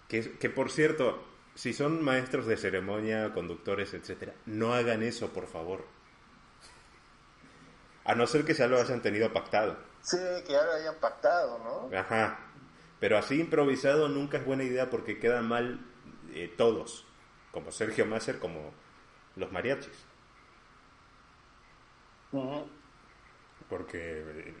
[0.07, 1.23] Que, que por cierto,
[1.55, 5.85] si son maestros de ceremonia, conductores, etcétera, no hagan eso, por favor.
[8.03, 9.77] A no ser que ya lo hayan tenido pactado.
[10.01, 11.97] Sí, que ya lo hayan pactado, ¿no?
[11.97, 12.39] Ajá.
[12.99, 15.79] Pero así improvisado nunca es buena idea porque quedan mal
[16.33, 17.05] eh, todos.
[17.51, 18.73] Como Sergio Masser, como
[19.35, 20.05] los mariachis.
[23.69, 24.53] Porque, eh,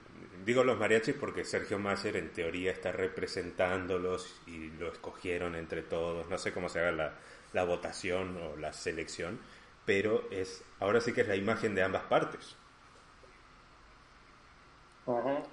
[0.45, 6.29] digo los mariachis porque Sergio Masser en teoría está representándolos y lo escogieron entre todos.
[6.29, 7.13] No sé cómo se haga la,
[7.53, 9.39] la votación o la selección,
[9.85, 12.55] pero es ahora sí que es la imagen de ambas partes.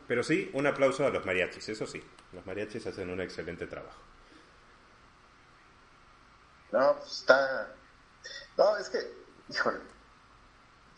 [0.06, 2.02] Pero sí, un aplauso a los mariachis, eso sí.
[2.32, 4.00] Los mariachis hacen un excelente trabajo.
[6.72, 7.68] No, pues está.
[8.56, 8.98] No, es que,
[9.48, 9.78] híjole.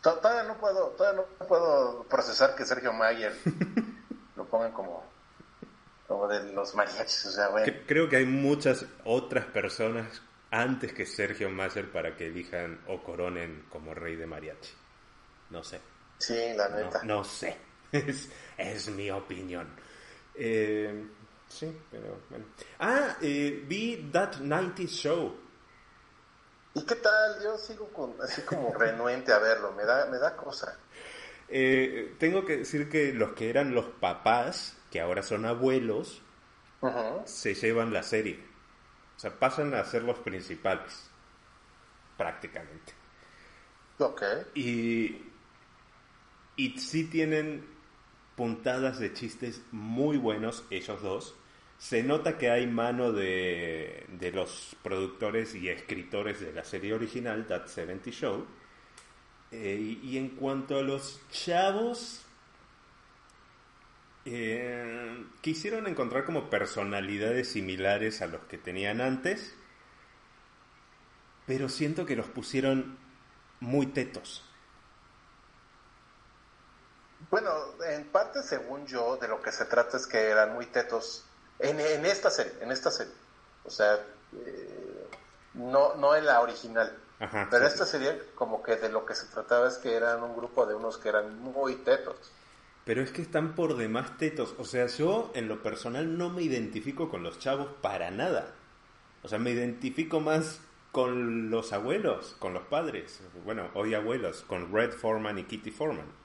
[0.02, 3.32] to- Todavía no puedo, todavía no puedo procesar que Sergio Mayer
[4.36, 5.04] lo pongan como,
[6.08, 7.72] como de los mariachis, o sea, bueno.
[7.86, 13.66] Creo que hay muchas otras personas antes que Sergio Masser para que elijan o coronen
[13.70, 14.74] como rey de mariachi.
[15.50, 15.80] No sé.
[16.18, 17.02] Sí, la No, neta.
[17.04, 17.56] no sé.
[17.92, 19.68] Es, es mi opinión.
[20.34, 21.06] Eh,
[21.48, 22.44] sí, pero bueno.
[22.78, 25.36] Ah, eh, vi That 90 Show.
[26.74, 27.42] ¿Y qué tal?
[27.42, 30.78] Yo sigo con, así como renuente a verlo, me da, me da cosa.
[31.48, 36.22] Eh, tengo que decir que los que eran los papás, que ahora son abuelos,
[37.24, 38.38] se llevan la serie.
[39.16, 41.10] O sea, pasan a ser los principales.
[42.16, 42.94] Prácticamente.
[43.98, 44.22] Ok.
[44.54, 45.30] Y,
[46.56, 47.79] y sí tienen
[48.40, 51.34] puntadas de chistes muy buenos, ellos dos.
[51.76, 57.46] Se nota que hay mano de, de los productores y escritores de la serie original,
[57.46, 58.46] That 70 Show.
[59.52, 62.22] Eh, y, en cuanto a los chavos,
[64.24, 69.54] eh, quisieron encontrar como personalidades similares a los que tenían antes,
[71.46, 72.96] pero siento que los pusieron
[73.60, 74.49] muy tetos.
[77.30, 77.50] Bueno,
[77.86, 81.24] en parte, según yo, de lo que se trata es que eran muy tetos
[81.58, 83.14] en, en esta serie, en esta serie.
[83.64, 83.94] O sea,
[84.34, 85.08] eh,
[85.54, 86.96] no, no en la original.
[87.18, 87.92] Ajá, Pero sí, esta sí.
[87.92, 90.98] serie, como que de lo que se trataba es que eran un grupo de unos
[90.98, 92.32] que eran muy tetos.
[92.84, 94.54] Pero es que están por demás tetos.
[94.58, 98.54] O sea, yo en lo personal no me identifico con los chavos para nada.
[99.22, 100.60] O sea, me identifico más
[100.92, 103.20] con los abuelos, con los padres.
[103.44, 106.19] Bueno, hoy abuelos, con Red Foreman y Kitty Foreman.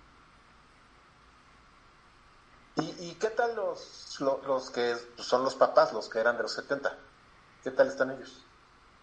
[2.78, 6.44] ¿Y, y qué tal los, lo- los, que son los papás, los que eran de
[6.44, 6.98] los 70?
[7.64, 8.44] ¿Qué tal están ellos?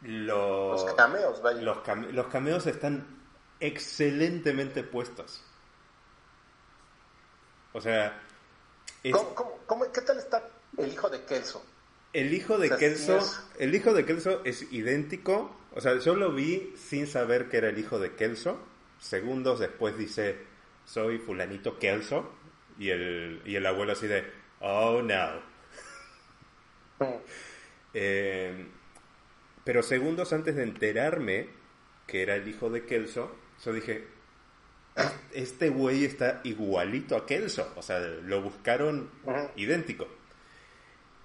[0.03, 1.63] Los, Los cameos, vaya.
[1.63, 3.07] los, came- los cameos están
[3.61, 5.43] excelentemente puestos.
[7.73, 8.21] O sea,
[9.03, 10.43] es- ¿Cómo, cómo- cómo- qué tal está
[10.77, 11.65] el hijo de Kelso?
[12.13, 15.57] El hijo de O sea, Kelso, es- el hijo de Kelso es idéntico.
[15.75, 18.59] O sea, yo lo vi sin saber que era el hijo de Kelso.
[18.99, 20.45] Segundos después dice,
[20.85, 22.31] soy fulanito Kelso.
[22.79, 24.25] Y el, y el abuelo así de,
[24.61, 25.53] oh no.
[27.95, 28.69] Eh,
[29.65, 31.49] pero segundos antes de enterarme
[32.07, 34.07] que era el hijo de Kelso, yo dije,
[35.33, 37.73] este güey está igualito a Kelso.
[37.77, 39.11] O sea, lo buscaron
[39.57, 40.09] idéntico.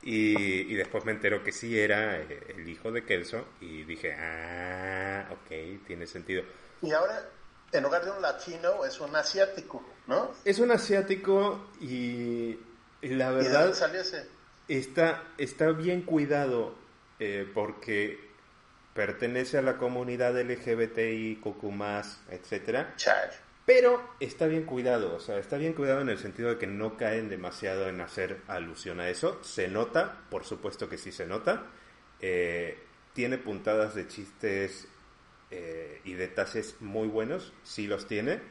[0.04, 5.28] Y, después me entero que sí era eh, el hijo de Kelso y dije, ah,
[5.32, 6.44] ok, tiene sentido.
[6.82, 7.30] Y ahora,
[7.72, 10.32] en lugar de un latino, es un asiático, ¿no?
[10.46, 12.58] Es un asiático y,
[13.02, 13.70] la verdad...
[13.70, 14.26] ¿Y?
[14.70, 16.76] Está, está bien cuidado
[17.20, 18.28] eh, porque
[18.94, 21.40] pertenece a la comunidad LGBTI,
[21.72, 22.94] más, etcétera.
[23.66, 26.96] Pero está bien cuidado, o sea, está bien cuidado en el sentido de que no
[26.96, 29.44] caen demasiado en hacer alusión a eso.
[29.44, 31.66] Se nota, por supuesto que sí se nota.
[32.22, 32.80] Eh,
[33.14, 34.88] tiene puntadas de chistes
[35.52, 38.42] eh, y detalles muy buenos, sí los tiene.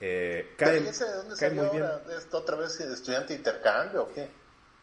[0.00, 1.88] Eh, cae, de dónde salió muy bien.
[2.16, 4.28] ¿Esto otra vez estudiante de intercambio o qué?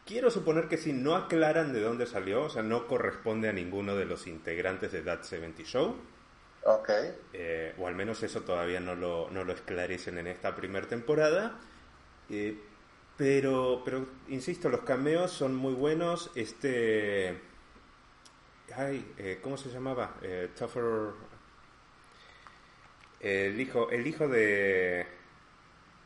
[0.04, 3.96] Quiero suponer que si no aclaran de dónde salió, o sea, no corresponde a ninguno
[3.96, 5.96] de los integrantes de That 70 Show.
[6.64, 6.90] Ok.
[7.32, 11.58] Eh, o al menos eso todavía no lo, no lo esclarecen en esta primera temporada.
[12.28, 12.60] Eh,
[13.16, 16.30] pero, pero, insisto, los cameos son muy buenos.
[16.34, 17.40] Este.
[18.74, 20.16] Ay, eh, ¿cómo se llamaba?
[20.22, 21.12] Eh, Tuffer.
[23.20, 25.06] El hijo, el hijo de.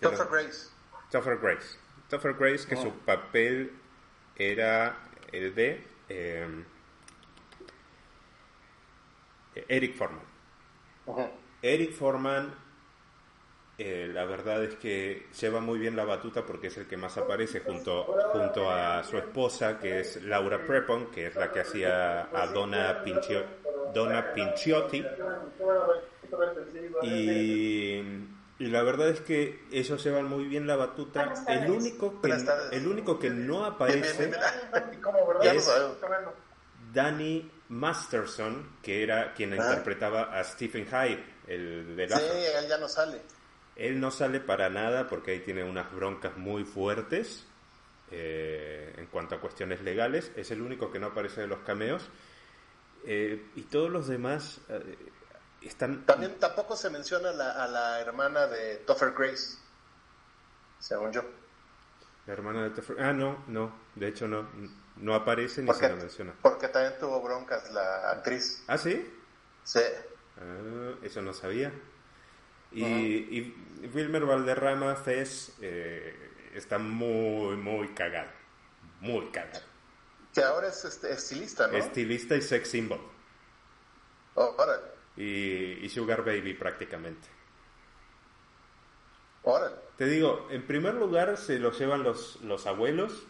[0.00, 0.70] Tuffer Grace.
[1.10, 1.78] Tuffer Grace.
[2.08, 2.82] Tuffer Grace, que oh.
[2.82, 3.72] su papel
[4.36, 4.96] era
[5.32, 5.84] el de.
[9.68, 10.30] Eric Foreman.
[11.62, 12.54] Eric Forman,
[13.78, 17.16] eh, la verdad es que lleva muy bien la batuta porque es el que más
[17.18, 22.28] aparece junto, junto a su esposa, que es Laura Prepon, que es la que hacía
[22.32, 23.02] a Donna,
[23.92, 25.04] Donna Pinciotti.
[27.02, 28.02] Y,
[28.58, 31.32] la verdad es que ellos llevan muy bien la batuta.
[31.48, 32.34] El único que,
[32.72, 34.30] el único que no aparece
[35.42, 35.70] es
[36.92, 42.14] Danny Masterson, que era quien interpretaba a Stephen Hyde, el de Sí,
[42.58, 43.20] él ya no sale.
[43.76, 47.46] Él no sale para nada porque ahí tiene unas broncas muy fuertes
[48.10, 50.32] eh, en cuanto a cuestiones legales.
[50.36, 52.10] Es el único que no aparece de los cameos.
[53.06, 54.96] Eh, y todos los demás eh,
[55.68, 56.06] están...
[56.06, 59.58] También tampoco se menciona a la hermana de Topher Grace,
[60.78, 61.22] según yo.
[62.26, 63.02] La hermana de Topher...
[63.02, 64.48] Ah, no, no, de hecho no.
[64.96, 66.34] No aparece ni se lo menciona.
[66.42, 68.62] Porque también tuvo broncas la actriz.
[68.66, 69.10] ¿Ah, sí?
[69.64, 69.80] Sí.
[70.36, 71.72] Ah, eso no sabía.
[72.72, 78.30] Y, y Wilmer Valderrama Fez eh, está muy, muy cagado.
[79.00, 79.64] Muy cagado.
[80.34, 81.76] Que ahora es este, estilista, ¿no?
[81.78, 83.00] Estilista y sex symbol.
[84.34, 84.89] Oh, órale.
[85.20, 87.28] Y, y Sugar Baby prácticamente.
[89.42, 89.76] Órale.
[89.96, 93.26] Te digo, en primer lugar se lo llevan los, los abuelos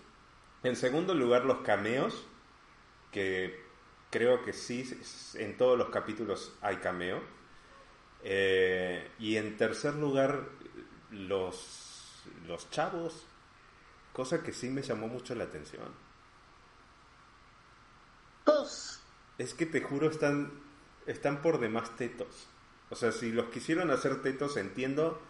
[0.63, 2.27] en segundo lugar, los cameos,
[3.11, 3.65] que
[4.11, 4.89] creo que sí,
[5.35, 7.23] en todos los capítulos hay cameo.
[8.23, 10.49] Eh, y en tercer lugar,
[11.11, 13.25] los, los chavos,
[14.13, 15.89] cosa que sí me llamó mucho la atención.
[18.45, 19.01] Pues,
[19.39, 20.53] es que te juro, están,
[21.11, 22.47] están por demás tetos.
[22.91, 25.21] O sea, si los quisieron hacer tetos, entiendo,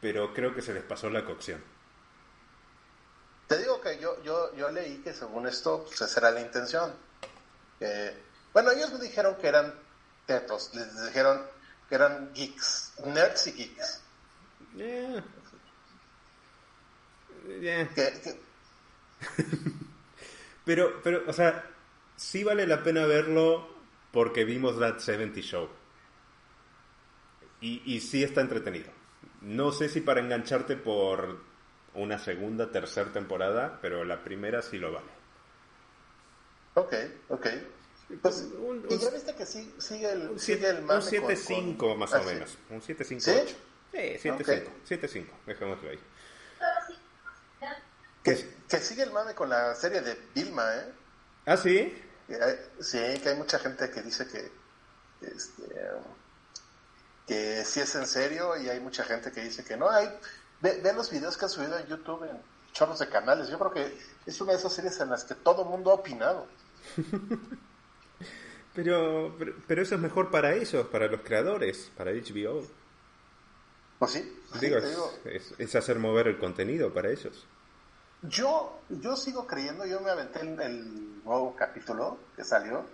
[0.00, 1.62] pero creo que se les pasó la cocción.
[3.46, 6.92] Te digo que yo, yo, yo leí que según esto, pues esa era la intención.
[8.52, 9.74] bueno, ellos me dijeron que eran
[10.26, 11.42] tetos, les dijeron
[11.88, 14.02] que eran geeks, nerds y geeks.
[20.64, 21.64] pero, pero, o sea,
[22.14, 23.77] sí vale la pena verlo
[24.12, 25.68] porque vimos That 70 Show.
[27.60, 28.90] Y, y sí está entretenido.
[29.40, 31.40] No sé si para engancharte por
[31.94, 35.10] una segunda, tercera temporada, pero la primera sí lo vale.
[36.74, 36.94] Ok,
[37.28, 37.46] ok.
[38.22, 38.48] Pues,
[38.88, 42.22] y ya viste que sí, sigue el, un siete, el Un 7-5 más o ah,
[42.22, 42.56] menos.
[42.70, 43.20] Un 7-5-8.
[43.20, 43.56] ¿Sí?
[43.92, 44.68] Sí, 7-5.
[44.88, 45.98] 7-5, dejémoslo ahí.
[48.22, 50.92] Que, que sigue el mame con la serie de Vilma, ¿eh?
[51.46, 51.94] ¿Ah, sí?
[52.80, 54.50] Sí, que hay mucha gente que dice que
[55.26, 55.64] este,
[57.26, 59.88] que sí es en serio y hay mucha gente que dice que no.
[59.90, 60.08] Hay
[60.60, 62.36] Ve, los videos que han subido en YouTube en
[62.72, 63.48] chorros de canales.
[63.48, 65.94] Yo creo que es una de esas series en las que todo el mundo ha
[65.94, 66.46] opinado.
[68.74, 72.66] pero, pero, eso es mejor para ellos, para los creadores, para HBO.
[74.00, 74.40] Pues sí.
[74.60, 74.78] Digo,
[75.58, 77.46] es, hacer mover el contenido para ellos.
[78.22, 82.84] Yo, yo sigo creyendo, yo me aventé el, el nuevo capítulo que salió.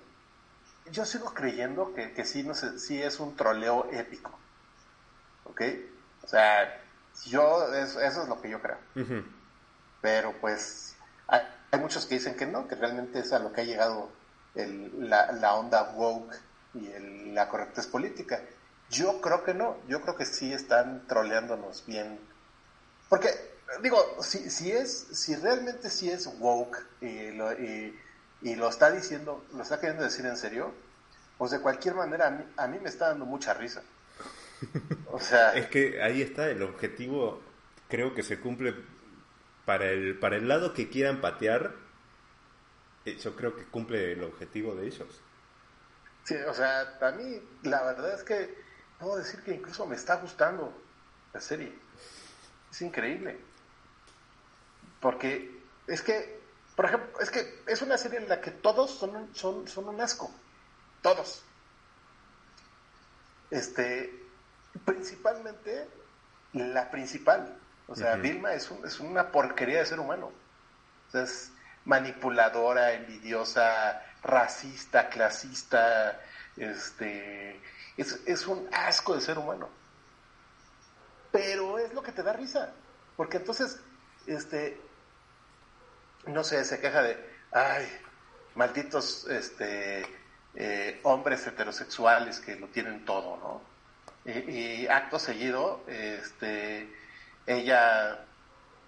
[0.91, 4.39] Yo sigo creyendo que, que sí, no sé, sí es un troleo épico.
[5.45, 5.63] ¿Ok?
[6.23, 6.83] O sea,
[7.27, 8.79] yo, eso, es lo que yo creo.
[10.01, 10.97] Pero pues,
[11.29, 14.11] hay, hay muchos que dicen que no, que realmente es a lo que ha llegado
[14.55, 16.35] la, onda woke
[16.75, 18.41] y la correctez política.
[18.91, 22.21] Yo creo que no, yo creo que sí están troleándonos bien.
[23.09, 27.95] Porque, digo, si, si, es, si realmente sí es woke y lo, y,
[28.43, 30.73] lo está diciendo, lo está queriendo decir en serio,
[31.39, 33.83] pues de cualquier manera a mí, a mí me está dando mucha risa.
[35.11, 35.53] O sea...
[35.55, 37.43] es que ahí está, el objetivo
[37.89, 38.75] creo que se cumple
[39.65, 41.75] para el, para el lado que quieran patear,
[43.05, 45.21] yo creo que cumple el objetivo de ellos.
[46.25, 48.55] Sí, o sea, a mí la verdad es que
[48.99, 50.73] puedo decir que incluso me está gustando
[51.33, 51.73] la serie.
[52.71, 53.39] Es increíble.
[55.05, 56.41] Porque es que,
[56.75, 59.87] por ejemplo, es que es una serie en la que todos son un, son, son
[59.87, 60.31] un asco.
[61.03, 61.45] Todos.
[63.51, 64.19] Este,
[64.87, 65.87] principalmente
[66.55, 67.55] la principal.
[67.87, 70.33] O sea, Vilma es, es una porquería de ser humano.
[71.13, 71.53] es
[71.85, 76.19] manipuladora, envidiosa, racista, clasista,
[76.57, 77.61] este,
[77.99, 79.69] es, un asco de ser humano.
[81.31, 82.73] Pero es lo que te da risa.
[83.19, 83.79] Porque entonces,
[84.27, 84.81] este,
[86.27, 87.17] no sé, se queja de,
[87.53, 87.87] ay,
[88.55, 90.07] malditos, este,
[90.55, 93.75] eh, hombres heterosexuales que lo tienen todo, ¿no?
[94.31, 96.89] Y, acto seguido, este,
[97.47, 98.25] ella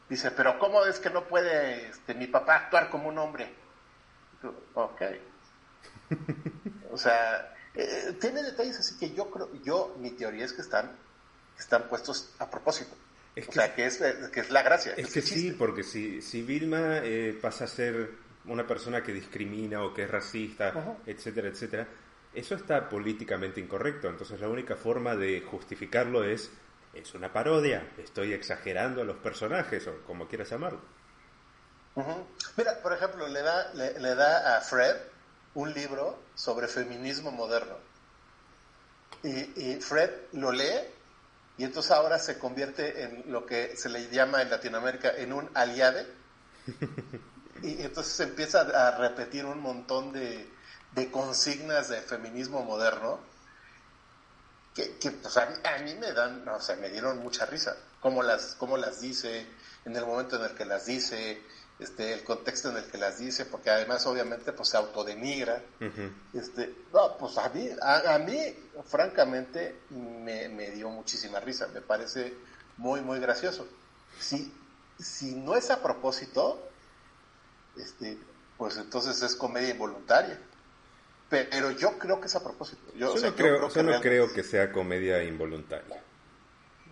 [0.09, 3.53] dice, pero ¿cómo es que no puede este, mi papá actuar como un hombre?
[4.74, 5.03] Ok.
[6.91, 10.91] o sea, eh, tiene detalles así que yo creo, yo, mi teoría es que están,
[11.59, 12.97] están puestos a propósito.
[13.37, 14.95] O sea, que es, que es la gracia.
[14.97, 18.11] Es, que sí, porque si, si Vilma eh, pasa a ser
[18.47, 21.89] una persona que discrimina o que es racista, etcétera, etcétera,
[22.32, 24.09] eso está políticamente incorrecto.
[24.09, 26.51] Entonces la única forma de justificarlo es,
[26.95, 30.80] es una parodia, estoy exagerando a los personajes o como quieras llamarlo.
[32.57, 34.97] Mira, por ejemplo, le da, le da a Fred
[35.55, 37.76] un libro sobre feminismo moderno.
[39.22, 40.78] Y, Fred lo lee
[41.59, 45.50] y entonces ahora se convierte en lo que se le llama en Latinoamérica en un
[45.54, 46.07] aliade.
[47.62, 50.52] Y entonces empieza a repetir un montón de,
[51.11, 53.18] consignas de feminismo moderno
[54.74, 55.46] que, pues, a,
[55.82, 57.74] mí, me dan, o sea, me dieron mucha risa.
[58.00, 59.46] Cómo las, cómo las dice,
[59.86, 61.42] en el momento en el que las dice,
[61.79, 65.62] este, el contexto en el que las dice, porque además obviamente pues se autodenigra.
[66.33, 68.39] este, no, pues a mí, a, mí
[68.87, 72.35] francamente me, dio muchísima risa, me parece
[72.79, 73.66] muy, muy gracioso.
[74.18, 74.53] Si,
[74.99, 76.66] si no es a propósito,
[77.77, 78.16] este,
[78.57, 80.39] pues entonces es comedia involuntaria.
[81.29, 82.93] Pero yo creo que es a propósito.
[82.95, 86.01] Yo, no, creo, que creo que sea comedia involuntaria.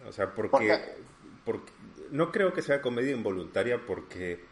[0.07, 0.99] O sea, porque,
[1.45, 1.72] porque
[2.11, 4.45] no creo que sea comedia involuntaria porque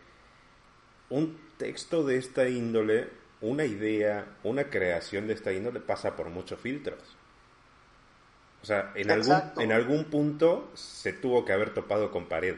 [1.12, 3.10] un texto de esta índole,
[3.42, 6.98] una idea, una creación de esta índole pasa por muchos filtros.
[8.62, 12.56] O sea, en algún, en algún punto se tuvo que haber topado con pared.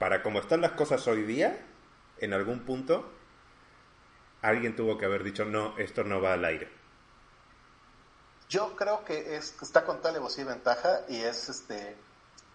[0.00, 1.64] Para como están las cosas hoy día,
[2.18, 3.08] en algún punto
[4.42, 6.68] alguien tuvo que haber dicho, no, esto no va al aire.
[8.48, 11.96] Yo creo que es, está con tal y ventaja y es este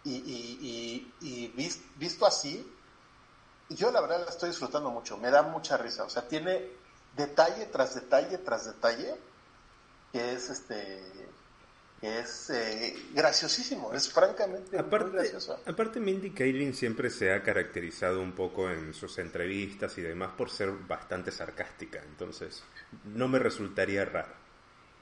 [0.03, 2.69] y, y, y, y visto así
[3.69, 6.67] yo la verdad la estoy disfrutando mucho, me da mucha risa, o sea, tiene
[7.15, 9.15] detalle tras detalle tras detalle
[10.11, 11.03] que es este
[12.01, 15.59] es eh, graciosísimo, es francamente aparte, muy gracioso.
[15.65, 20.49] Aparte Mindy Kaling siempre se ha caracterizado un poco en sus entrevistas y demás por
[20.49, 22.63] ser bastante sarcástica, entonces
[23.03, 24.33] no me resultaría raro.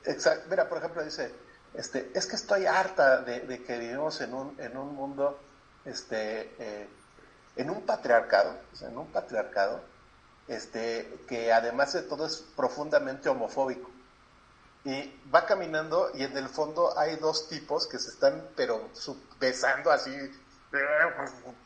[0.03, 1.31] Exacto, mira, por ejemplo dice,
[1.75, 5.39] este, es que estoy harta de, que vivimos en un, en un mundo
[5.85, 6.87] este, eh,
[7.57, 9.81] en un patriarcado, en un patriarcado,
[10.47, 13.89] este, que además de todo es profundamente homofóbico.
[14.85, 18.89] Y va caminando y en el fondo hay dos tipos que se están, pero
[19.39, 20.15] besando así,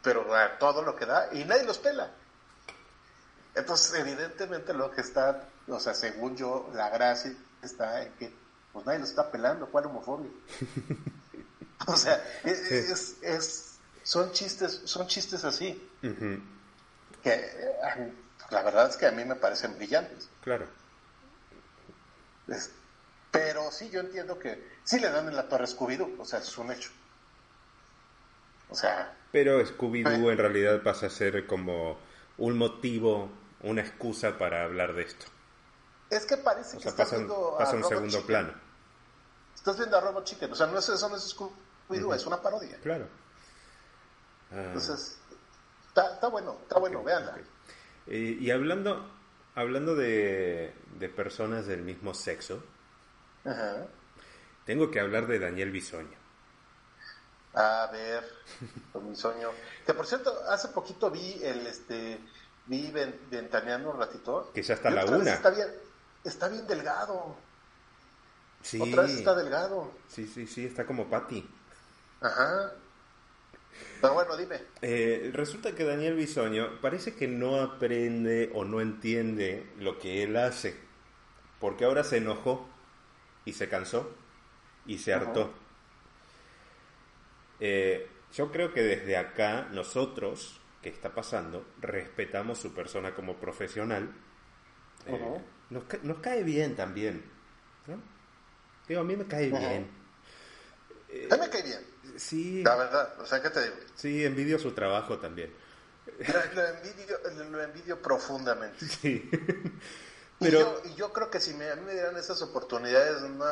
[0.02, 2.10] pero a todo lo que da, y nadie los pela.
[3.54, 8.34] Entonces, evidentemente lo que está, o sea, según yo, la gracia está en que
[8.74, 10.32] pues nadie los está pelando, ¿cuál homofobia?
[11.88, 13.71] o sea, es, es
[14.04, 15.90] son chistes, son chistes así.
[16.02, 18.14] Que eh,
[18.50, 20.30] la verdad es que a mí me parecen brillantes.
[20.42, 20.68] Claro.
[23.32, 26.58] pero sí, yo entiendo que sí le dan en la torre Scooby-Doo, o sea, es
[26.58, 26.92] un hecho.
[28.70, 29.16] O sea.
[29.32, 31.98] Pero Scooby-Doo en realidad pasa a ser como
[32.38, 33.30] un motivo,
[33.62, 35.26] una excusa para hablar de esto.
[36.10, 38.54] Es que parece que estás viendo pasa un segundo plano.
[39.56, 42.42] Estás viendo a Robot Chicken, o sea, no es, eso no es Scooby-Doo, es una
[42.42, 42.78] parodia.
[42.82, 43.08] Claro.
[44.52, 45.18] Entonces,
[45.88, 47.38] está, bueno, está bueno, véanla.
[48.08, 49.10] Eh, y hablando,
[49.56, 52.64] hablando de, de personas del mismo sexo,
[53.46, 53.86] Ajá.
[54.66, 56.18] tengo que hablar de Daniel Bisoño.
[57.54, 58.24] A ver,
[58.94, 59.50] con mi sueño.
[59.86, 62.20] Que por cierto, hace poquito vi el este
[62.68, 64.52] vi ven- ventaneando un ratito.
[64.54, 65.34] Que ya está la una.
[65.34, 65.68] Está bien,
[66.24, 67.36] está bien delgado.
[68.62, 69.92] Sí, Otra vez está delgado.
[70.08, 71.50] sí, sí, sí, está como Patty.
[72.22, 72.72] Ajá.
[74.02, 74.60] Pero bueno, dime.
[74.82, 80.36] Eh, resulta que Daniel Bisoño parece que no aprende o no entiende lo que él
[80.38, 80.76] hace,
[81.60, 82.68] porque ahora se enojó
[83.46, 84.12] y se cansó
[84.86, 85.54] y se hartó.
[87.60, 94.12] Eh, yo creo que desde acá nosotros, que está pasando, respetamos su persona como profesional.
[95.06, 95.44] Eh, Ajá.
[95.70, 97.24] nos, ca- nos cae bien también.
[97.88, 98.02] ¿no?
[98.88, 99.88] Digo, a mí me cae bien.
[101.30, 101.82] A mí me cae bien,
[102.22, 103.20] Sí, la verdad.
[103.20, 103.76] O sea, ¿qué te digo?
[103.96, 105.52] sí, envidio su trabajo también.
[106.06, 107.18] Lo, lo envidio,
[107.52, 108.86] lo envidio profundamente.
[109.02, 109.30] Sí.
[110.40, 113.22] Y, Pero, yo, y yo creo que si me, a mí me dieran esas oportunidades,
[113.22, 113.46] no,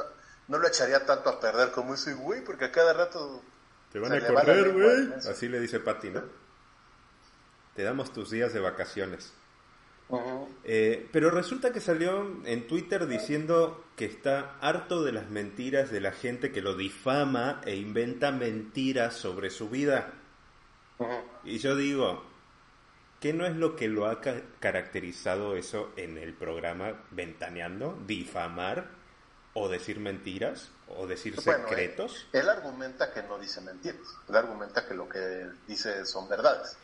[0.48, 3.44] no lo echaría tanto a perder como ese güey, porque a cada rato
[3.92, 5.14] te van a correr, güey.
[5.30, 6.24] Así le dice Patty, ¿no?
[7.76, 9.32] Te damos tus días de vacaciones.
[10.64, 16.02] Eh, pero resulta que salió en Twitter diciendo que está harto de las mentiras de
[16.02, 20.14] la gente que lo difama e inventa mentiras sobre su vida.
[21.44, 22.24] Y yo digo,
[23.20, 27.98] ¿qué no es lo que lo ha ca- caracterizado eso en el programa Ventaneando?
[28.06, 28.88] ¿Difamar?
[29.54, 30.70] ¿O decir mentiras?
[30.88, 32.28] ¿O decir Bueno, eh, secretos?
[32.34, 34.02] Él argumenta que no dice mentiras.
[34.28, 36.78] Él argumenta que lo que dice son verdades.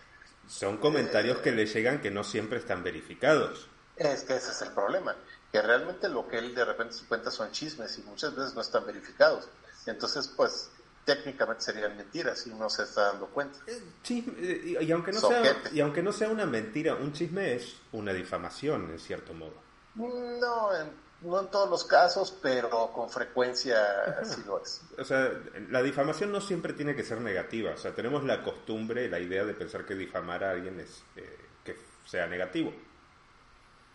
[0.47, 3.67] Son comentarios que le llegan que no siempre están verificados.
[3.95, 5.15] Es que ese es el problema.
[5.51, 8.61] Que realmente lo que él de repente se cuenta son chismes y muchas veces no
[8.61, 9.47] están verificados.
[9.85, 10.69] Entonces, pues,
[11.05, 13.59] técnicamente serían mentiras y no se está dando cuenta.
[14.03, 17.55] Chisme, eh, y, y aunque no sea, y aunque no sea una mentira, un chisme
[17.55, 19.53] es una difamación, en cierto modo.
[19.95, 20.91] No, en,
[21.21, 24.81] no en todos los casos, pero con frecuencia sí lo es.
[24.97, 25.31] O sea,
[25.69, 27.71] la difamación no siempre tiene que ser negativa.
[27.71, 31.37] O sea, tenemos la costumbre, la idea de pensar que difamar a alguien es eh,
[31.63, 32.73] que sea negativo.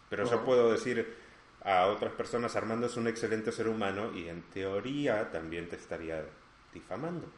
[0.09, 1.17] Pero yo puedo decir
[1.63, 6.25] a otras personas, Armando es un excelente ser humano y en teoría también te estaría
[6.73, 7.29] difamando.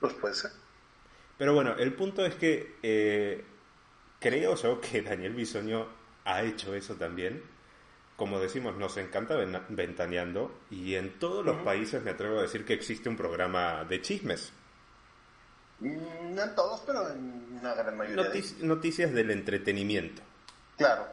[0.00, 0.50] Pues puede ser.
[1.38, 3.44] Pero bueno, el punto es que eh,
[4.18, 5.86] creo yo que Daniel Bisoño
[6.24, 7.42] ha hecho eso también.
[8.20, 12.66] Como decimos, nos encanta ven- ventaneando y en todos los países me atrevo a decir
[12.66, 14.52] que existe un programa de chismes.
[15.78, 18.24] Mm, No en todos, pero en una gran mayoría.
[18.28, 20.20] de noticias del entretenimiento.
[20.76, 21.06] Claro.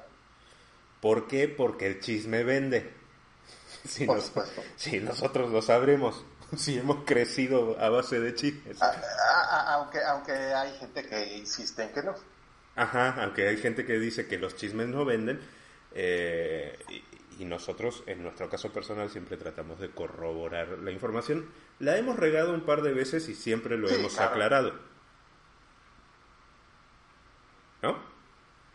[0.99, 1.47] ¿Por qué?
[1.47, 2.91] Porque el chisme vende.
[3.87, 4.61] Si, Por nos- supuesto.
[4.75, 6.25] si nosotros lo sabremos,
[6.57, 8.81] si hemos crecido a base de chismes.
[8.81, 12.15] A- a- a- aunque, aunque hay gente que insiste en que no.
[12.75, 15.39] Ajá, aunque hay gente que dice que los chismes no venden,
[15.99, 21.49] eh, y, y nosotros, en nuestro caso personal, siempre tratamos de corroborar la información.
[21.79, 24.31] La hemos regado un par de veces y siempre lo Sí, hemos claro.
[24.31, 24.73] aclarado.
[27.81, 27.97] ¿No?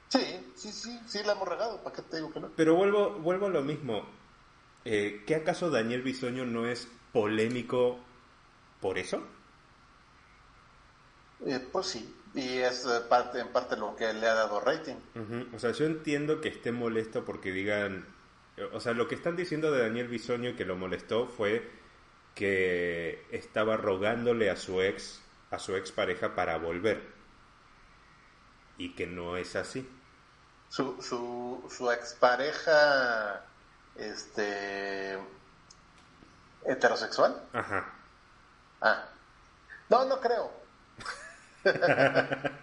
[0.08, 0.20] Sí,
[0.54, 1.82] sí, sí, sí la hemos regado.
[1.82, 2.50] ¿Para qué te digo que no?
[2.56, 4.04] Pero vuelvo, vuelvo a lo mismo.
[4.84, 7.98] Eh, ¿Qué acaso Daniel Bisoño no es polémico
[8.80, 9.22] por eso?
[11.46, 12.14] Eh, pues sí.
[12.34, 14.96] Y es eh, parte, en parte lo que le ha dado rating.
[15.54, 18.06] O sea, yo entiendo que esté molesto porque digan...
[18.72, 21.70] O sea, lo que están diciendo de Daniel Bisoño que lo molestó fue
[22.34, 25.20] que estaba rogándole a su ex,
[25.50, 27.02] a su ex pareja para volver.
[28.78, 29.88] Y que no es así.
[30.68, 33.44] Su, su, su expareja,
[33.96, 35.18] este,
[36.64, 37.42] heterosexual.
[37.52, 37.92] Ajá.
[38.80, 39.04] Ah.
[39.90, 40.61] No, no creo.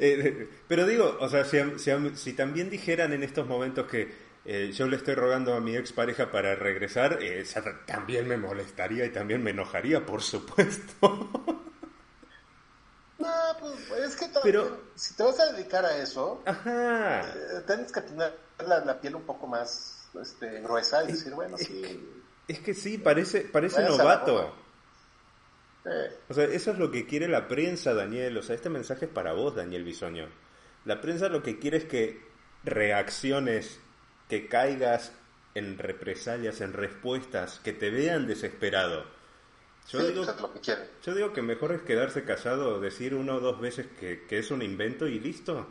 [0.00, 4.12] Eh, pero digo, o sea, si, si- si también dijeran en estos momentos que
[4.44, 7.44] eh, yo le estoy rogando a mi expareja para regresar, eh,
[7.86, 11.30] también me molestaría y también me enojaría, por supuesto.
[13.16, 13.28] No,
[13.60, 16.42] pues es que Pero- si te vas a dedicar a eso,
[17.66, 22.10] tienes que tener la, la piel un poco más este, gruesa y decir, bueno, sí.
[22.48, 24.54] Es que sí, parece, parece novato.
[26.28, 28.36] O sea, eso es lo que quiere la prensa, Daniel.
[28.38, 30.28] O sea, este mensaje es para vos, Daniel Bisoño.
[30.84, 32.22] La prensa lo que quiere es que
[32.64, 33.80] reacciones,
[34.28, 35.12] que caigas
[35.54, 39.04] en represalias, en respuestas, que te vean desesperado.
[39.90, 40.88] Yo sí, digo, es lo que quieren.
[41.02, 44.50] yo digo que mejor es quedarse callado, decir una o dos veces que, que es
[44.50, 45.66] un invento y listo.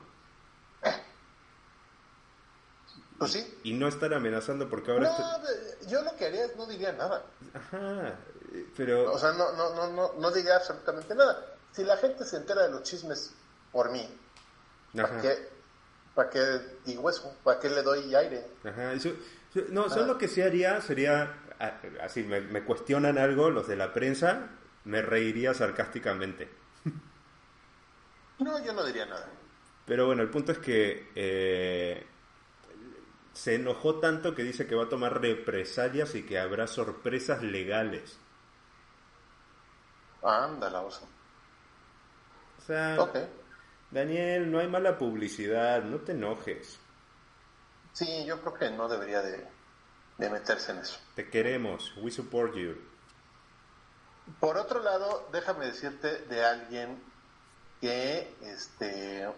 [3.18, 3.60] Pues sí.
[3.64, 5.10] Y no estar amenazando porque ahora...
[5.10, 7.26] No, yo lo que haría es no diría nada.
[7.54, 8.20] Ajá,
[8.76, 9.12] pero...
[9.12, 11.46] O sea, no, no, no, no, no diría absolutamente nada.
[11.72, 13.34] Si la gente se entera de los chismes
[13.72, 14.08] por mí,
[14.96, 15.50] ¿para qué,
[16.14, 17.36] ¿Para qué digo eso?
[17.44, 18.46] ¿Para qué le doy aire?
[18.64, 18.94] Ajá.
[19.70, 21.36] no, solo lo que sí haría sería,
[22.02, 24.50] así me, me cuestionan algo los de la prensa,
[24.86, 26.50] me reiría sarcásticamente.
[28.40, 29.28] No, yo no diría nada.
[29.86, 32.06] Pero bueno, el punto es que eh,
[33.34, 38.18] se enojó tanto que dice que va a tomar represalias y que habrá sorpresas legales.
[40.24, 41.08] Ándala, oso.
[42.58, 42.98] O sea,
[43.92, 46.80] Daniel, no hay mala publicidad, no te enojes.
[47.92, 49.46] Sí, yo creo que no debería de,
[50.18, 51.00] de meterse en eso.
[51.16, 52.76] Te queremos, we support you.
[54.40, 57.04] Por otro lado, déjame decirte de alguien
[57.82, 59.30] que, este,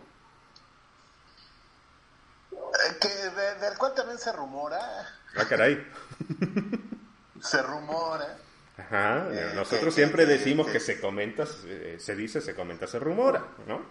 [3.01, 3.09] que
[3.59, 4.79] del cual también se rumora.
[5.35, 5.83] Ah, caray.
[7.41, 8.37] se rumora.
[8.77, 13.85] Ajá, eh, nosotros siempre decimos que, se comenta, se, dice, se comenta, se rumora, ¿no?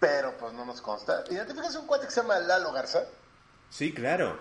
[0.00, 1.22] Pero pues no nos consta.
[1.30, 3.04] ¿Identificas un cuate que se llama Lalo Garza?
[3.70, 4.40] Sí, claro.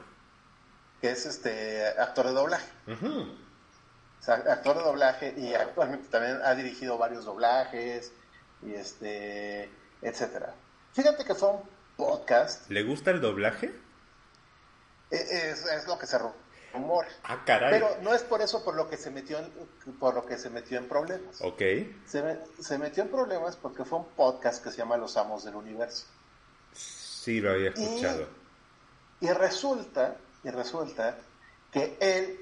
[0.99, 2.71] Que es este actor de doblaje.
[2.87, 8.11] o sea, actor de doblaje y actualmente también ha dirigido varios doblajes
[8.63, 9.69] y este,
[10.01, 10.55] etcétera.
[10.93, 11.61] Fíjate que fue un
[11.95, 12.69] podcast.
[12.69, 13.71] ¿Le gusta el doblaje?
[15.11, 16.37] E, es, lo que se rumora.
[17.23, 17.71] Ah, caray.
[17.71, 19.51] Pero no es por eso por lo que se metió en,
[19.99, 21.41] por lo que se metió en problemas.
[21.41, 21.61] Ok.
[22.05, 26.05] Se, metió en problemas porque fue un podcast que se llama Los Amos del Universo.
[26.73, 28.27] Sí, lo había escuchado.
[29.19, 31.17] Y, resulta, y resulta
[31.71, 32.39] que él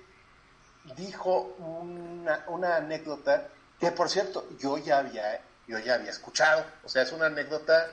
[0.96, 3.50] dijo una, una anécdota
[3.80, 6.66] que por cierto yo ya había yo ya había escuchado.
[6.84, 7.88] O sea, es una anécdota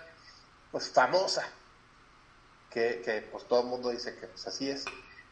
[0.73, 1.47] pues famosa,
[2.71, 4.85] que, pues todo el mundo dice que pues así es,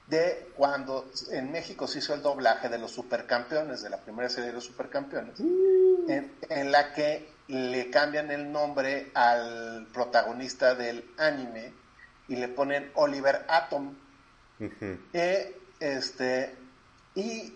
[0.06, 4.48] de cuando en México se hizo el doblaje de los supercampeones, de la primera serie
[4.48, 6.10] de los supercampeones, mm.
[6.50, 11.72] en, la que le cambian el nombre al protagonista del anime
[12.28, 13.96] y le ponen Oliver Atom.
[15.12, 16.54] Eh, este,
[17.14, 17.54] y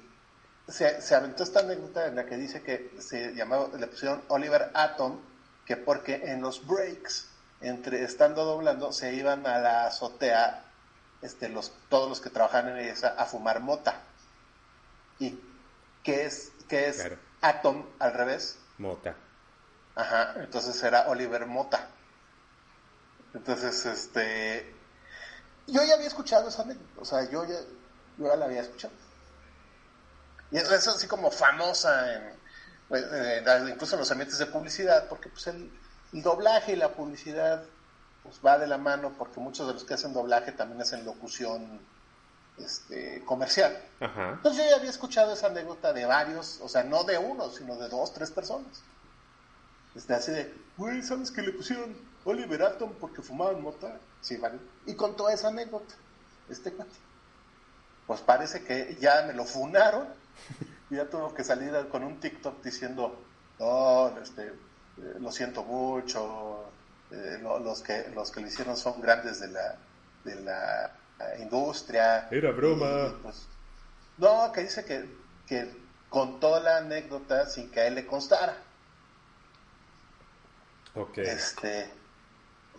[0.66, 4.70] se, se, aventó esta anécdota en la que dice que se llamaba, le pusieron Oliver
[4.74, 5.20] Atom,
[5.64, 7.28] que porque en los breaks,
[7.60, 10.67] entre estando doblando, se iban a la azotea
[11.22, 14.02] este, los, todos los que trabajan en esa a fumar mota.
[15.18, 15.38] ¿Y
[16.02, 17.04] qué es, qué es
[17.40, 18.58] Atom al revés?
[18.78, 19.14] Mota.
[19.94, 21.88] Ajá, entonces era Oliver Mota.
[23.34, 24.74] Entonces, este.
[25.66, 27.58] Yo ya había escuchado esa anécdota, o sea, yo ya,
[28.16, 28.94] yo ya la había escuchado.
[30.50, 32.38] Y es así como famosa en,
[32.88, 33.04] pues,
[33.68, 35.70] incluso en los ambientes de publicidad, porque pues el,
[36.12, 37.64] doblaje y la publicidad
[38.22, 41.80] pues va de la mano, porque muchos de los que hacen doblaje también hacen locución
[42.58, 43.76] este, comercial.
[44.00, 47.76] Entonces yo ya había escuchado esa anécdota de varios, o sea, no de uno, sino
[47.76, 48.82] de dos, tres personas.
[49.94, 53.98] Este, así de, güey, ¿sabes que le pusieron Oliver Atom porque fumaban mota?
[54.20, 54.58] Sí, vale.
[54.86, 55.94] Y contó esa anécdota,
[56.48, 56.96] este cuate.
[58.06, 60.08] Pues parece que ya me lo funaron
[60.90, 63.18] y ya tuvo que salir con un TikTok diciendo,
[63.58, 66.70] no, este, eh, lo siento mucho,
[67.10, 69.76] eh, los, que, los que lo hicieron son grandes de la,
[70.24, 72.28] de la eh, industria.
[72.30, 73.14] Era broma.
[73.22, 73.46] Pues,
[74.18, 75.08] no, que dice que,
[75.46, 75.74] que
[76.08, 78.56] contó la anécdota sin que a él le constara.
[80.94, 81.18] Ok.
[81.18, 81.90] Este,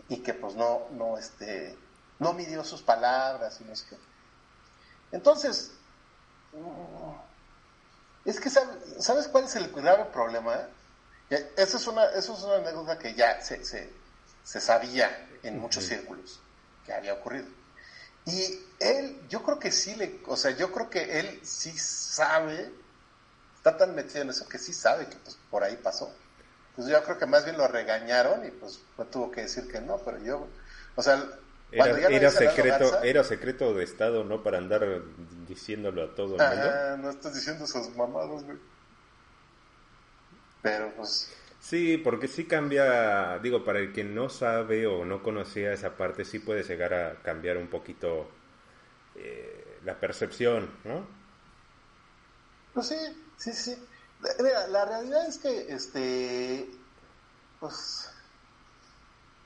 [0.09, 1.77] y que pues no, no, este,
[2.19, 3.97] no midió sus palabras y no sé qué.
[5.11, 5.71] Entonces,
[8.25, 10.67] es que, ¿sabes cuál es el grave problema?
[11.30, 13.91] Esa es una, eso es una anécdota que ya se, se,
[14.59, 16.39] sabía en muchos círculos
[16.85, 17.45] que había ocurrido.
[18.25, 22.71] Y él, yo creo que sí le, o sea, yo creo que él sí sabe,
[23.55, 26.13] está tan metido en eso que sí sabe que pues, por ahí pasó.
[26.75, 28.79] Pues yo creo que más bien lo regañaron y pues
[29.11, 30.47] tuvo que decir que no, pero yo,
[30.95, 31.23] o sea,
[31.71, 34.41] era, secreto, era secreto de Estado, ¿no?
[34.41, 34.83] Para andar
[35.47, 36.97] diciéndolo a todo el mundo.
[36.97, 38.57] no estás diciendo esos mamados, güey.
[40.61, 41.29] Pero pues...
[41.60, 46.24] Sí, porque sí cambia, digo, para el que no sabe o no conocía esa parte,
[46.24, 48.30] sí puede llegar a cambiar un poquito
[49.16, 51.05] eh, la percepción, ¿no?
[52.74, 52.97] Pues sí,
[53.38, 53.76] sí, sí.
[54.41, 56.70] Mira, la realidad es que, este,
[57.60, 58.10] pues,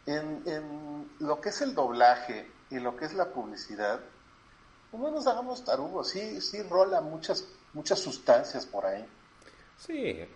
[0.06, 4.00] en, en, lo que es el doblaje y lo que es la publicidad,
[4.92, 9.06] pues no nos hagamos tarugos, sí, sí rola muchas, muchas sustancias por ahí.
[9.78, 10.28] Sí,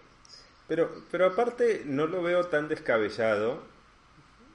[0.68, 3.64] pero, pero aparte no lo veo tan descabellado.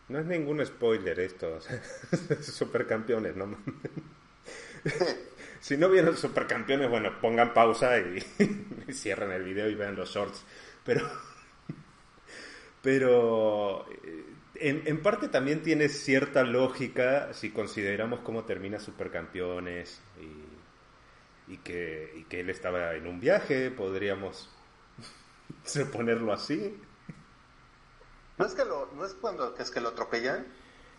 [0.09, 1.59] No es ningún spoiler esto,
[2.43, 3.57] supercampeones, ¿no?
[5.61, 8.23] si no vieron supercampeones, bueno, pongan pausa y,
[8.89, 10.45] y cierren el video y vean los shorts.
[10.85, 11.09] Pero,
[12.83, 13.87] pero
[14.55, 22.13] En, en parte también tiene cierta lógica si consideramos cómo termina Supercampeones y, y, que,
[22.17, 24.51] y que él estaba en un viaje, podríamos
[25.65, 26.81] suponerlo así.
[28.39, 30.47] ¿No es que lo, no es cuando que es que lo atropellan?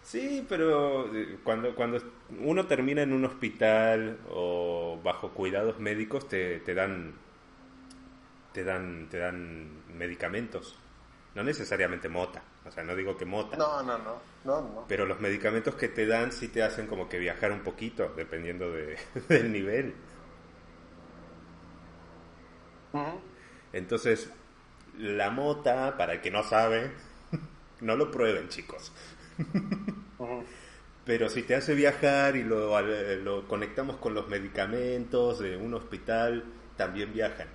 [0.04, 1.98] Sí, pero eh, cuando, cuando
[2.42, 7.14] uno termina en un hospital o bajo cuidados médicos te, te dan
[8.52, 10.78] te dan te dan medicamentos,
[11.36, 13.58] no necesariamente mota, o sea, no digo que mota.
[13.58, 14.86] No, no, no, no, no.
[14.88, 18.72] Pero los medicamentos que te dan sí te hacen como que viajar un poquito, dependiendo
[18.72, 18.98] de,
[19.30, 19.96] del nivel.
[22.92, 23.22] Ujú.
[23.72, 24.30] Entonces,
[24.98, 26.92] la mota, para el que no sabe,
[27.82, 28.92] no lo prueben, chicos.
[31.06, 36.46] Pero si te hace viajar y lo, lo conectamos con los medicamentos de un hospital,
[36.78, 37.48] también viajan.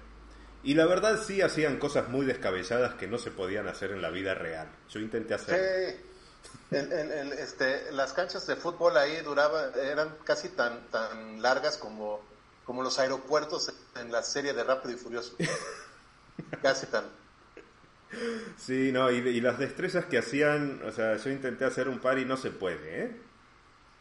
[0.63, 4.11] Y la verdad sí hacían cosas muy descabelladas que no se podían hacer en la
[4.11, 4.69] vida real.
[4.91, 5.97] Yo intenté hacer...
[5.97, 6.05] Sí.
[6.71, 12.21] Este, las canchas de fútbol ahí duraban, eran casi tan, tan largas como,
[12.65, 15.35] como los aeropuertos en la serie de Rápido y Furioso.
[16.63, 17.05] casi tan.
[18.57, 22.19] Sí, no, y, y las destrezas que hacían, o sea, yo intenté hacer un par
[22.19, 23.17] y no se puede, ¿eh?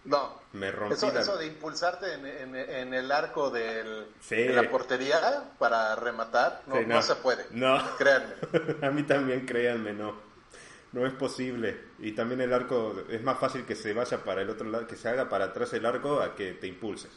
[0.05, 0.39] No.
[0.53, 4.35] Me rompí Eso, la- eso de impulsarte en, en- en el arco del, Sí.
[4.37, 7.45] de la portería para rematar, no, Sí, no se puede.
[7.51, 7.77] No.
[7.97, 8.33] Créanme.
[8.81, 10.15] A mí también, créanme, no.
[10.93, 11.77] No es posible.
[11.99, 14.95] Y también el arco, es más fácil que se vaya para el otro lado, que
[14.95, 17.11] se haga para atrás el arco a que te impulses.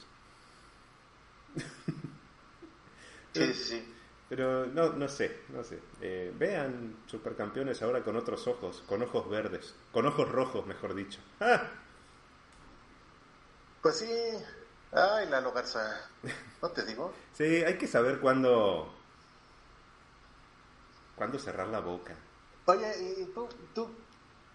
[3.32, 3.94] Sí, sí, sí.
[4.30, 5.80] Pero no, no sé, no sé.
[6.00, 11.18] Eh, vean Supercampeones ahora con otros ojos, con ojos verdes, con ojos rojos, mejor dicho.
[11.40, 11.68] ¡Ah!
[13.82, 14.08] Pues sí.
[14.92, 16.08] Ay, Lalo Garza.
[16.62, 17.12] ¿No te digo?
[17.34, 18.94] Sí, hay que saber cuándo,
[21.16, 22.14] cuándo cerrar la boca.
[22.66, 23.90] Oye, ¿y tú, tú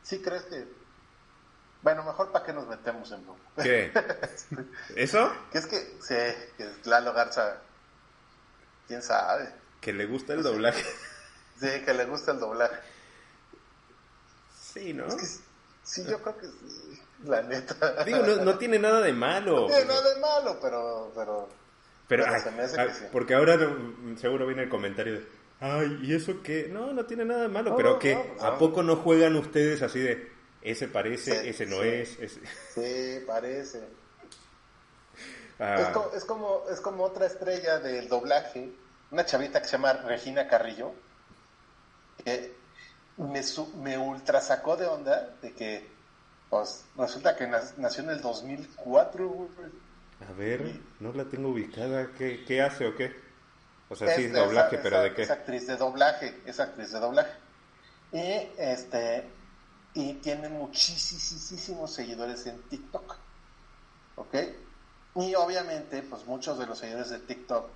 [0.04, 0.68] sí crees que...
[1.82, 3.64] Bueno, mejor para qué nos metemos en bronca?
[3.64, 3.92] ¿Qué?
[4.96, 5.32] ¿Eso?
[5.52, 6.16] Que es que, sí,
[6.58, 7.58] que Lalo Garza,
[8.88, 9.65] quién sabe.
[9.86, 10.84] Que le gusta el doblaje.
[11.58, 12.76] Sí, que le gusta el doblaje.
[14.74, 15.06] Sí, ¿no?
[15.06, 15.26] Es que
[15.84, 18.04] sí, yo creo que sí, la neta.
[18.04, 19.62] Digo, no, no tiene nada de malo.
[19.62, 21.12] No tiene nada de malo, pero...
[21.16, 21.48] pero
[22.10, 23.06] Pero, pero ay, se me hace ay, que sí.
[23.10, 23.58] porque ahora
[24.18, 25.26] seguro viene el comentario de,
[25.62, 26.68] ay, ¿y eso qué?
[26.70, 29.82] No, no tiene nada de malo, No, pero no, que ¿a poco no juegan ustedes
[29.82, 30.30] así de,
[30.62, 31.88] ese parece, Sí, ese no sí.
[31.88, 32.20] es?
[32.20, 32.42] ese-".
[32.74, 33.82] Sí, parece.
[35.58, 38.74] Ah, es como, es como otra estrella del doblaje,
[39.12, 40.94] una chavita que se llama Regina Carrillo,
[42.24, 42.56] que
[43.18, 43.42] me,
[43.78, 45.90] me ultra sacó de onda de que
[46.50, 49.28] pues, resulta que nació en el 2004.
[49.28, 49.50] güey.
[50.30, 53.16] a ver, no la tengo ubicada, ¿qué, qué hace o qué?
[53.90, 55.22] O sea, sí, Es- es doblaje, esa- pero esa- ¿de qué?
[55.24, 57.32] Es actriz de doblaje, es actriz de doblaje.
[58.12, 59.30] Y este
[59.94, 63.16] y tiene muchísimos seguidores en TikTok.
[64.18, 64.36] ¿Ok?
[65.16, 67.70] Y obviamente, pues muchos de los seguidores de TikTok,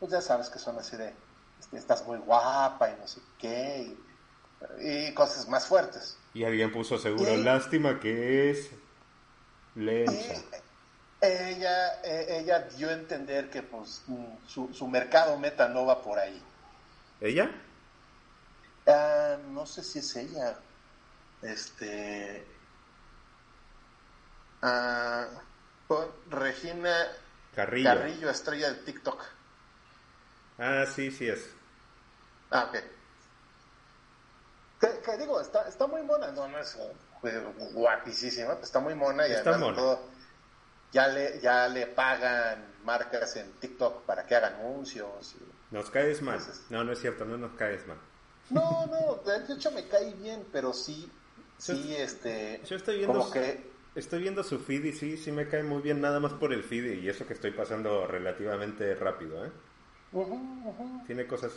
[0.00, 1.14] pues ya sabes que son así de,
[1.60, 3.94] este, estás muy guapa y no sé qué,
[4.80, 6.16] y, y cosas más fuertes.
[6.34, 8.70] Y alguien puso seguro, Y- lástima que es
[9.74, 10.34] lencha.
[11.20, 16.02] ella, eh, ella dio a entender que pues mm, su, su mercado meta no va
[16.02, 16.42] por ahí.
[17.20, 17.50] ¿Ella?
[18.86, 20.58] Ah, no sé si es ella.
[21.42, 22.46] Este.
[24.62, 25.26] Ah,
[26.30, 26.94] Regina
[27.54, 27.88] Carrillo.
[27.88, 29.22] Carrillo, estrella de TikTok.
[30.60, 31.50] Ah, sí, sí es.
[32.50, 32.76] Ah, ok.
[34.80, 36.76] Que, que digo, está, está muy mona, no, no es
[37.24, 39.76] eh, guapísima, está muy mona y Está además mona.
[39.76, 40.00] todo,
[40.92, 45.34] ya le, ya le pagan marcas en TikTok para que haga anuncios.
[45.34, 46.38] y- Nos caes mal.
[46.38, 47.98] Entonces- No, no es cierto, no nos caes mal.
[48.50, 51.10] No, no, de hecho me cae bien, pero sí,
[51.58, 55.30] sí, Yo- este, Yo estoy viendo, como que estoy viendo su feed y sí, sí
[55.30, 58.94] me cae muy bien nada más por el feed y eso que estoy pasando relativamente
[58.94, 59.52] rápido, ¿eh?
[60.12, 61.02] Ujú.
[61.06, 61.52] Tiene cosas,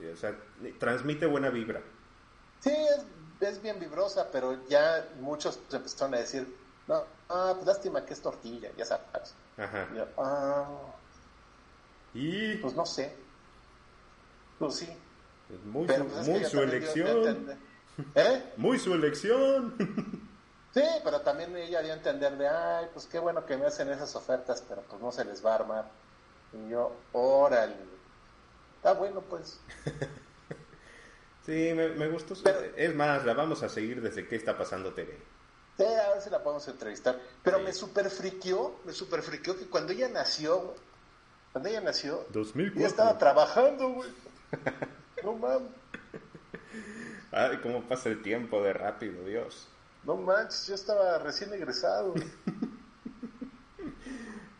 [0.00, 0.34] eh, o sea,
[0.78, 1.80] transmite buena vibra.
[2.60, 3.04] Sí, es,
[3.48, 6.46] es bien vibrosa, pero ya muchos empezaron a decir,
[6.86, 9.34] no, ah, pues lástima que es tortilla, ya sabes.
[9.56, 9.88] Ajá.
[9.92, 10.66] Y yo, ah,
[12.14, 13.14] Y pues no sé.
[14.58, 14.88] Pues sí.
[15.52, 17.58] es muy, Pero su, pues es que su dio- elección.
[18.14, 18.52] ¿Eh?
[18.56, 19.74] Muy su elección.
[20.74, 23.88] Sí, pero también ella dio a entender de, ay, pues qué bueno que me hacen
[23.90, 25.90] esas ofertas, pero pues no se les va a armar.
[26.52, 27.76] Y yo, órale.
[28.76, 29.60] Está bueno, pues.
[31.44, 32.34] Sí, me, me gustó.
[32.42, 35.16] Pero- es más, la vamos a seguir desde qué está pasando TV.
[35.76, 37.20] Sí, a ver si la podemos entrevistar.
[37.44, 37.62] Pero Sí.
[37.64, 40.76] me super friqueó, me super friqueó que cuando ella nació, güey,
[41.52, 42.78] cuando ella nació, 2004.
[42.80, 44.10] ella estaba trabajando, güey.
[45.22, 45.70] No mames.
[47.30, 49.68] Ay, cómo pasa el tiempo de rápido, Dios.
[50.02, 52.12] No manches, yo estaba recién egresado.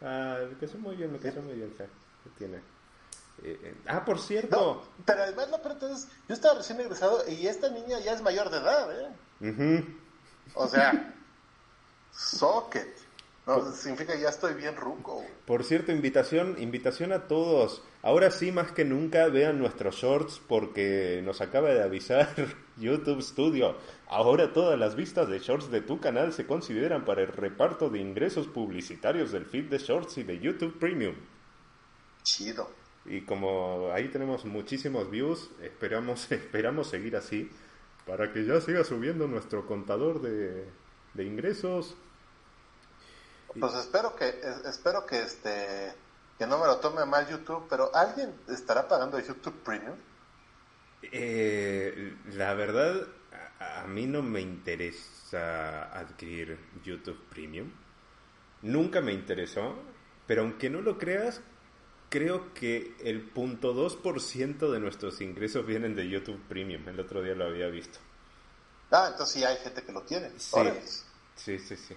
[0.07, 1.87] Ah, me casó muy bien, me casó muy bien, ¿qué
[2.39, 2.57] tiene?
[3.43, 4.83] Eh, eh, ah, por cierto.
[5.05, 8.51] pero además, no, pero entonces, yo estaba recién egresado y esta niña ya es mayor
[8.51, 9.85] de edad, ¿eh?
[10.55, 11.15] O sea,
[12.13, 13.07] socket.
[13.47, 15.25] No, significa que ya estoy bien ruco.
[15.45, 17.81] Por cierto, invitación, invitación a todos.
[18.03, 22.29] Ahora sí, más que nunca, vean nuestros shorts porque nos acaba de avisar
[22.77, 23.77] YouTube Studio.
[24.09, 27.99] Ahora todas las vistas de shorts de tu canal se consideran para el reparto de
[27.99, 31.17] ingresos publicitarios del feed de shorts y de YouTube Premium.
[32.23, 32.71] Chido.
[33.05, 37.51] Y como ahí tenemos muchísimos views, esperamos, esperamos seguir así
[38.07, 40.65] para que ya siga subiendo nuestro contador de,
[41.15, 41.97] de ingresos
[43.59, 45.95] pues espero que, espero que este,
[46.39, 49.97] que no me lo tome mal YouTube, pero ¿alguien estará pagando YouTube Premium?
[51.03, 53.07] Eh, la verdad,
[53.61, 57.71] a, mí no me interesa adquirir YouTube Premium.
[58.63, 59.77] Nunca me interesó,
[60.27, 61.41] pero aunque no lo creas,
[62.09, 66.89] creo que el punto 2% de nuestros ingresos vienen de YouTube Premium.
[66.89, 67.99] El otro día lo había visto.
[68.91, 70.31] Ah, entonces sí hay gente que lo tiene.
[71.37, 71.77] sí, sí.
[71.77, 71.97] sí.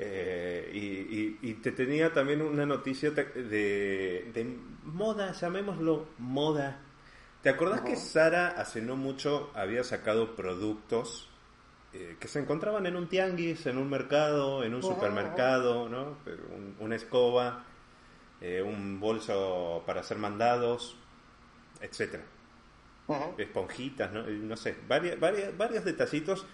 [0.00, 6.80] Eh, y, te tenía también una noticia de, moda, llamémoslo moda.
[7.48, 11.30] ¿Te acordás que Sara hace no mucho había sacado productos
[11.94, 16.18] eh, que se encontraban en un tianguis, en un mercado, en un supermercado, ¿no?
[16.78, 17.64] una escoba,
[18.42, 20.98] eh, un bolso para hacer mandados,
[21.80, 22.24] etcétera,
[23.38, 24.24] esponjitas, ¿no?
[24.24, 26.44] no sé, varias, varias, varios detallitos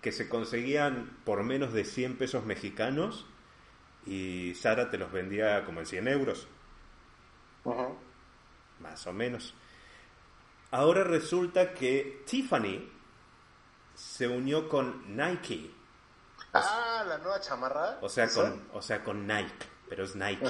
[0.00, 3.26] que se conseguían por menos de 100 pesos mexicanos
[4.06, 6.48] y Sara te los vendía como en 100 euros.
[8.80, 9.54] Más o menos.
[10.70, 12.88] Ahora resulta que Tiffany
[13.94, 15.70] se unió con Nike.
[16.52, 17.98] ah, la nueva chamarra.
[18.00, 20.46] O sea, con, o sea, con Nike, pero es Nike.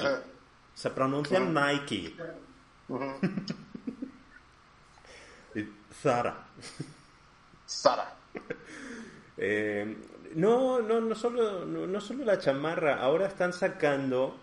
[0.73, 2.15] Se pronuncia Nike.
[6.01, 6.47] Sara.
[7.65, 8.15] Sara.
[9.37, 9.97] Eh,
[10.35, 14.37] no, no, no solo, no, solo la chamarra, ahora están sacando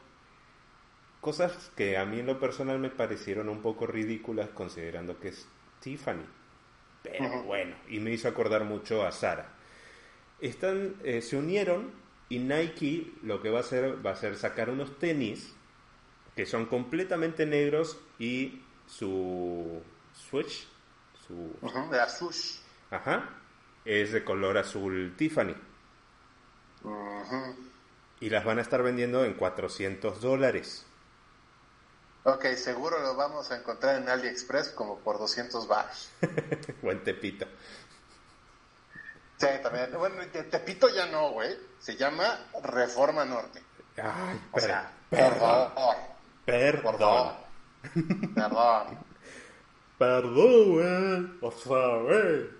[1.20, 5.46] cosas que a mí en lo personal me parecieron un poco ridículas considerando que es
[5.80, 6.24] Tiffany.
[7.02, 9.54] Pero bueno, y me hizo acordar mucho a Sara.
[10.40, 11.92] Están, eh, se unieron
[12.28, 15.54] y Nike lo que va a hacer va a ser sacar unos tenis
[16.34, 20.68] que son completamente negros y su switch,
[21.26, 21.50] su...
[22.08, 22.58] swoosh.
[22.90, 23.30] Ajá,
[23.84, 25.54] es de color azul Tiffany.
[28.20, 30.86] Y las van a estar vendiendo en 400 dólares.
[32.28, 36.10] Ok, seguro lo vamos a encontrar en AliExpress como por 200 baros.
[36.82, 37.46] Buen Tepito.
[39.36, 39.92] Sí, también.
[39.96, 40.16] Bueno,
[40.50, 41.56] Tepito ya no, güey.
[41.78, 43.62] Se llama Reforma Norte.
[44.02, 45.72] Ay, o sea, perdón.
[46.44, 47.36] Perdón.
[48.34, 48.98] Perdón.
[49.98, 51.38] Perdón, güey.
[51.42, 52.50] O sea, güey.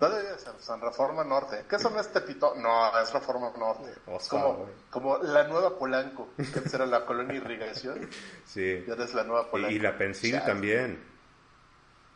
[0.00, 1.64] No debería ser San Reforma Norte.
[1.68, 2.54] ¿Qué son este pito?
[2.56, 3.92] No, es Reforma Norte.
[4.06, 8.08] es como, como la nueva Polanco, que era la colonia irrigación.
[8.44, 8.84] Sí.
[8.86, 9.74] Ya eres la nueva Polanco.
[9.74, 11.02] Y, la Pensil también.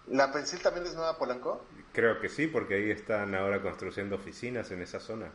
[0.09, 1.67] ¿La Pensil también es nueva Polanco?
[1.93, 5.31] Creo que sí, porque ahí están ahora construyendo oficinas en esa zona.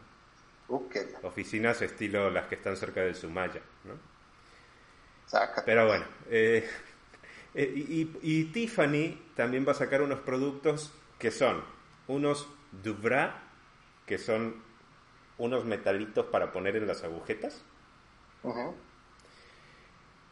[0.67, 1.13] Okay.
[1.23, 4.11] Oficinas estilo las que están cerca del Sumaya, ¿no?
[5.65, 6.67] Pero bueno, eh,
[7.53, 11.63] eh, y, y Tiffany también va a sacar unos productos que son
[12.11, 13.43] unos Dubra,
[14.05, 14.61] que son
[15.37, 17.63] unos metalitos para poner en las agujetas.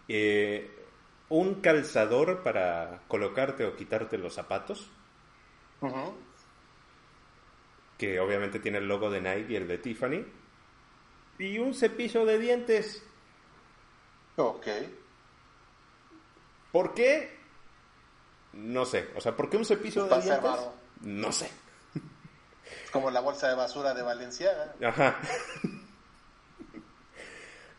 [0.08, 0.70] Eh,
[1.30, 4.90] un calzador para colocarte o quitarte los zapatos.
[7.98, 10.26] Que obviamente tiene el logo de Nike y el de Tiffany.
[11.38, 13.04] Y un cepillo de dientes.
[14.36, 14.68] Ok.
[16.72, 17.38] ¿Por qué?
[18.54, 19.10] No sé.
[19.16, 20.52] O sea, ¿por qué un cepillo de dientes?
[21.02, 21.50] No sé.
[22.92, 24.74] Como la bolsa de basura de Valenciaga.
[24.84, 25.20] Ajá.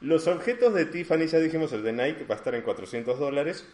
[0.01, 3.67] Los objetos de Tiffany, ya dijimos, el de Nike va a estar en 400 dólares.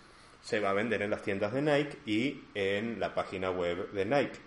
[0.43, 4.05] Se va a vender en las tiendas de Nike y en la página web de
[4.05, 4.39] Nike.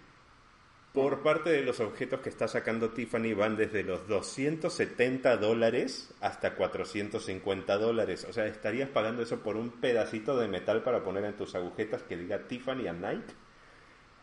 [0.94, 6.56] Por parte de los objetos que está sacando Tiffany van desde los 270 dólares hasta
[6.56, 8.26] 450 dólares.
[8.28, 12.04] O sea, estarías pagando eso por un pedacito de metal para poner en tus agujetas
[12.04, 13.34] que diga Tiffany a Nike.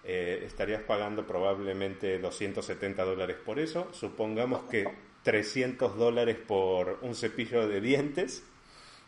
[0.08, 3.88] Eh, estarías pagando probablemente 270 dólares por eso.
[3.92, 4.86] Supongamos que
[5.24, 8.44] 300 dólares por un cepillo de dientes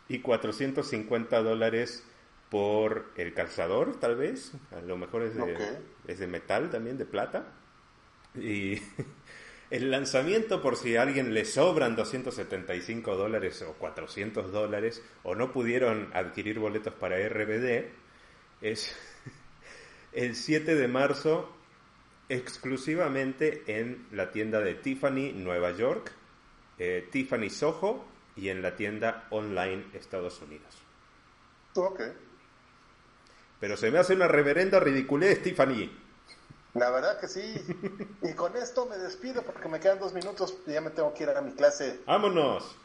[0.09, 2.05] y 450 dólares
[2.49, 4.51] por el calzador, tal vez.
[4.71, 5.57] A lo mejor es de,
[6.05, 7.53] es de metal también, de plata.
[8.35, 8.81] Y
[9.69, 15.53] el lanzamiento, por si a alguien le sobran 275 dólares o 400 dólares, o no
[15.53, 17.85] pudieron adquirir boletos para RBD,
[18.61, 18.93] es
[20.13, 21.49] el 7 de marzo
[22.29, 26.11] exclusivamente en la tienda de Tiffany Nueva York,
[26.77, 28.05] eh, Tiffany Soho
[28.35, 30.73] y en la tienda online Estados Unidos.
[31.75, 32.01] Ok.
[33.59, 35.91] Pero se me hace una reverenda ridiculez, Tiffany.
[36.75, 37.55] La verdad que sí.
[38.21, 41.23] Y con esto me despido porque me quedan dos minutos y ya me tengo que
[41.23, 42.01] ir a mi clase.
[42.05, 42.75] ¡Vámonos!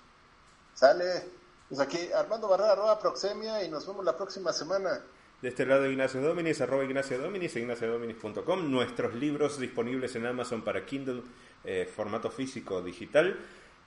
[0.75, 1.29] Sale.
[1.69, 5.01] Pues aquí Armando Barrera, arroba Proxemia y nos vemos la próxima semana.
[5.45, 8.71] De este lado Ignacio Dominis, arroba Ignacio Dominis, ignaciodominis.com.
[8.71, 11.21] Nuestros libros disponibles en Amazon para Kindle,
[11.65, 13.39] eh, formato físico digital.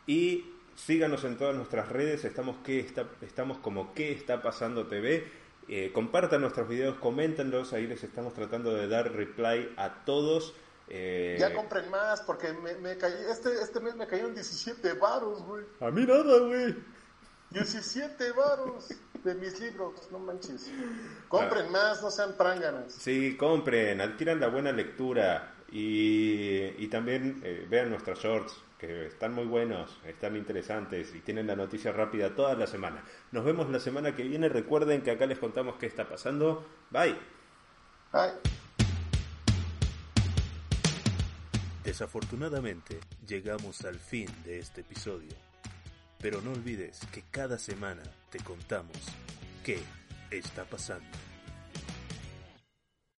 [0.05, 5.25] Y síganos en todas nuestras redes, estamos, que está, estamos como ¿Qué está pasando TV?
[5.67, 10.53] Eh, compartan nuestros videos, coméntenlos, ahí les estamos tratando de dar reply a todos.
[10.89, 15.65] Eh, ya compren más, porque me, me este, este mes me cayeron 17 varos, güey.
[15.79, 16.75] A mí nada, güey.
[17.49, 18.89] 17 varos
[19.23, 20.71] de mis libros, no manches.
[21.27, 21.71] Compren ah.
[21.71, 22.93] más, no sean pránganos.
[22.93, 29.33] Sí, compren, adquieran la buena lectura y, y también eh, vean nuestros shorts que están
[29.33, 33.03] muy buenos, están interesantes y tienen la noticia rápida toda la semana.
[33.31, 34.49] Nos vemos la semana que viene.
[34.49, 36.65] Recuerden que acá les contamos qué está pasando.
[36.91, 37.15] Bye.
[38.11, 38.33] Bye.
[41.83, 45.46] Desafortunadamente, llegamos al fin de este episodio.
[46.29, 48.97] Pero no olvides que cada semana te contamos
[49.63, 49.79] qué
[50.29, 51.07] está pasando.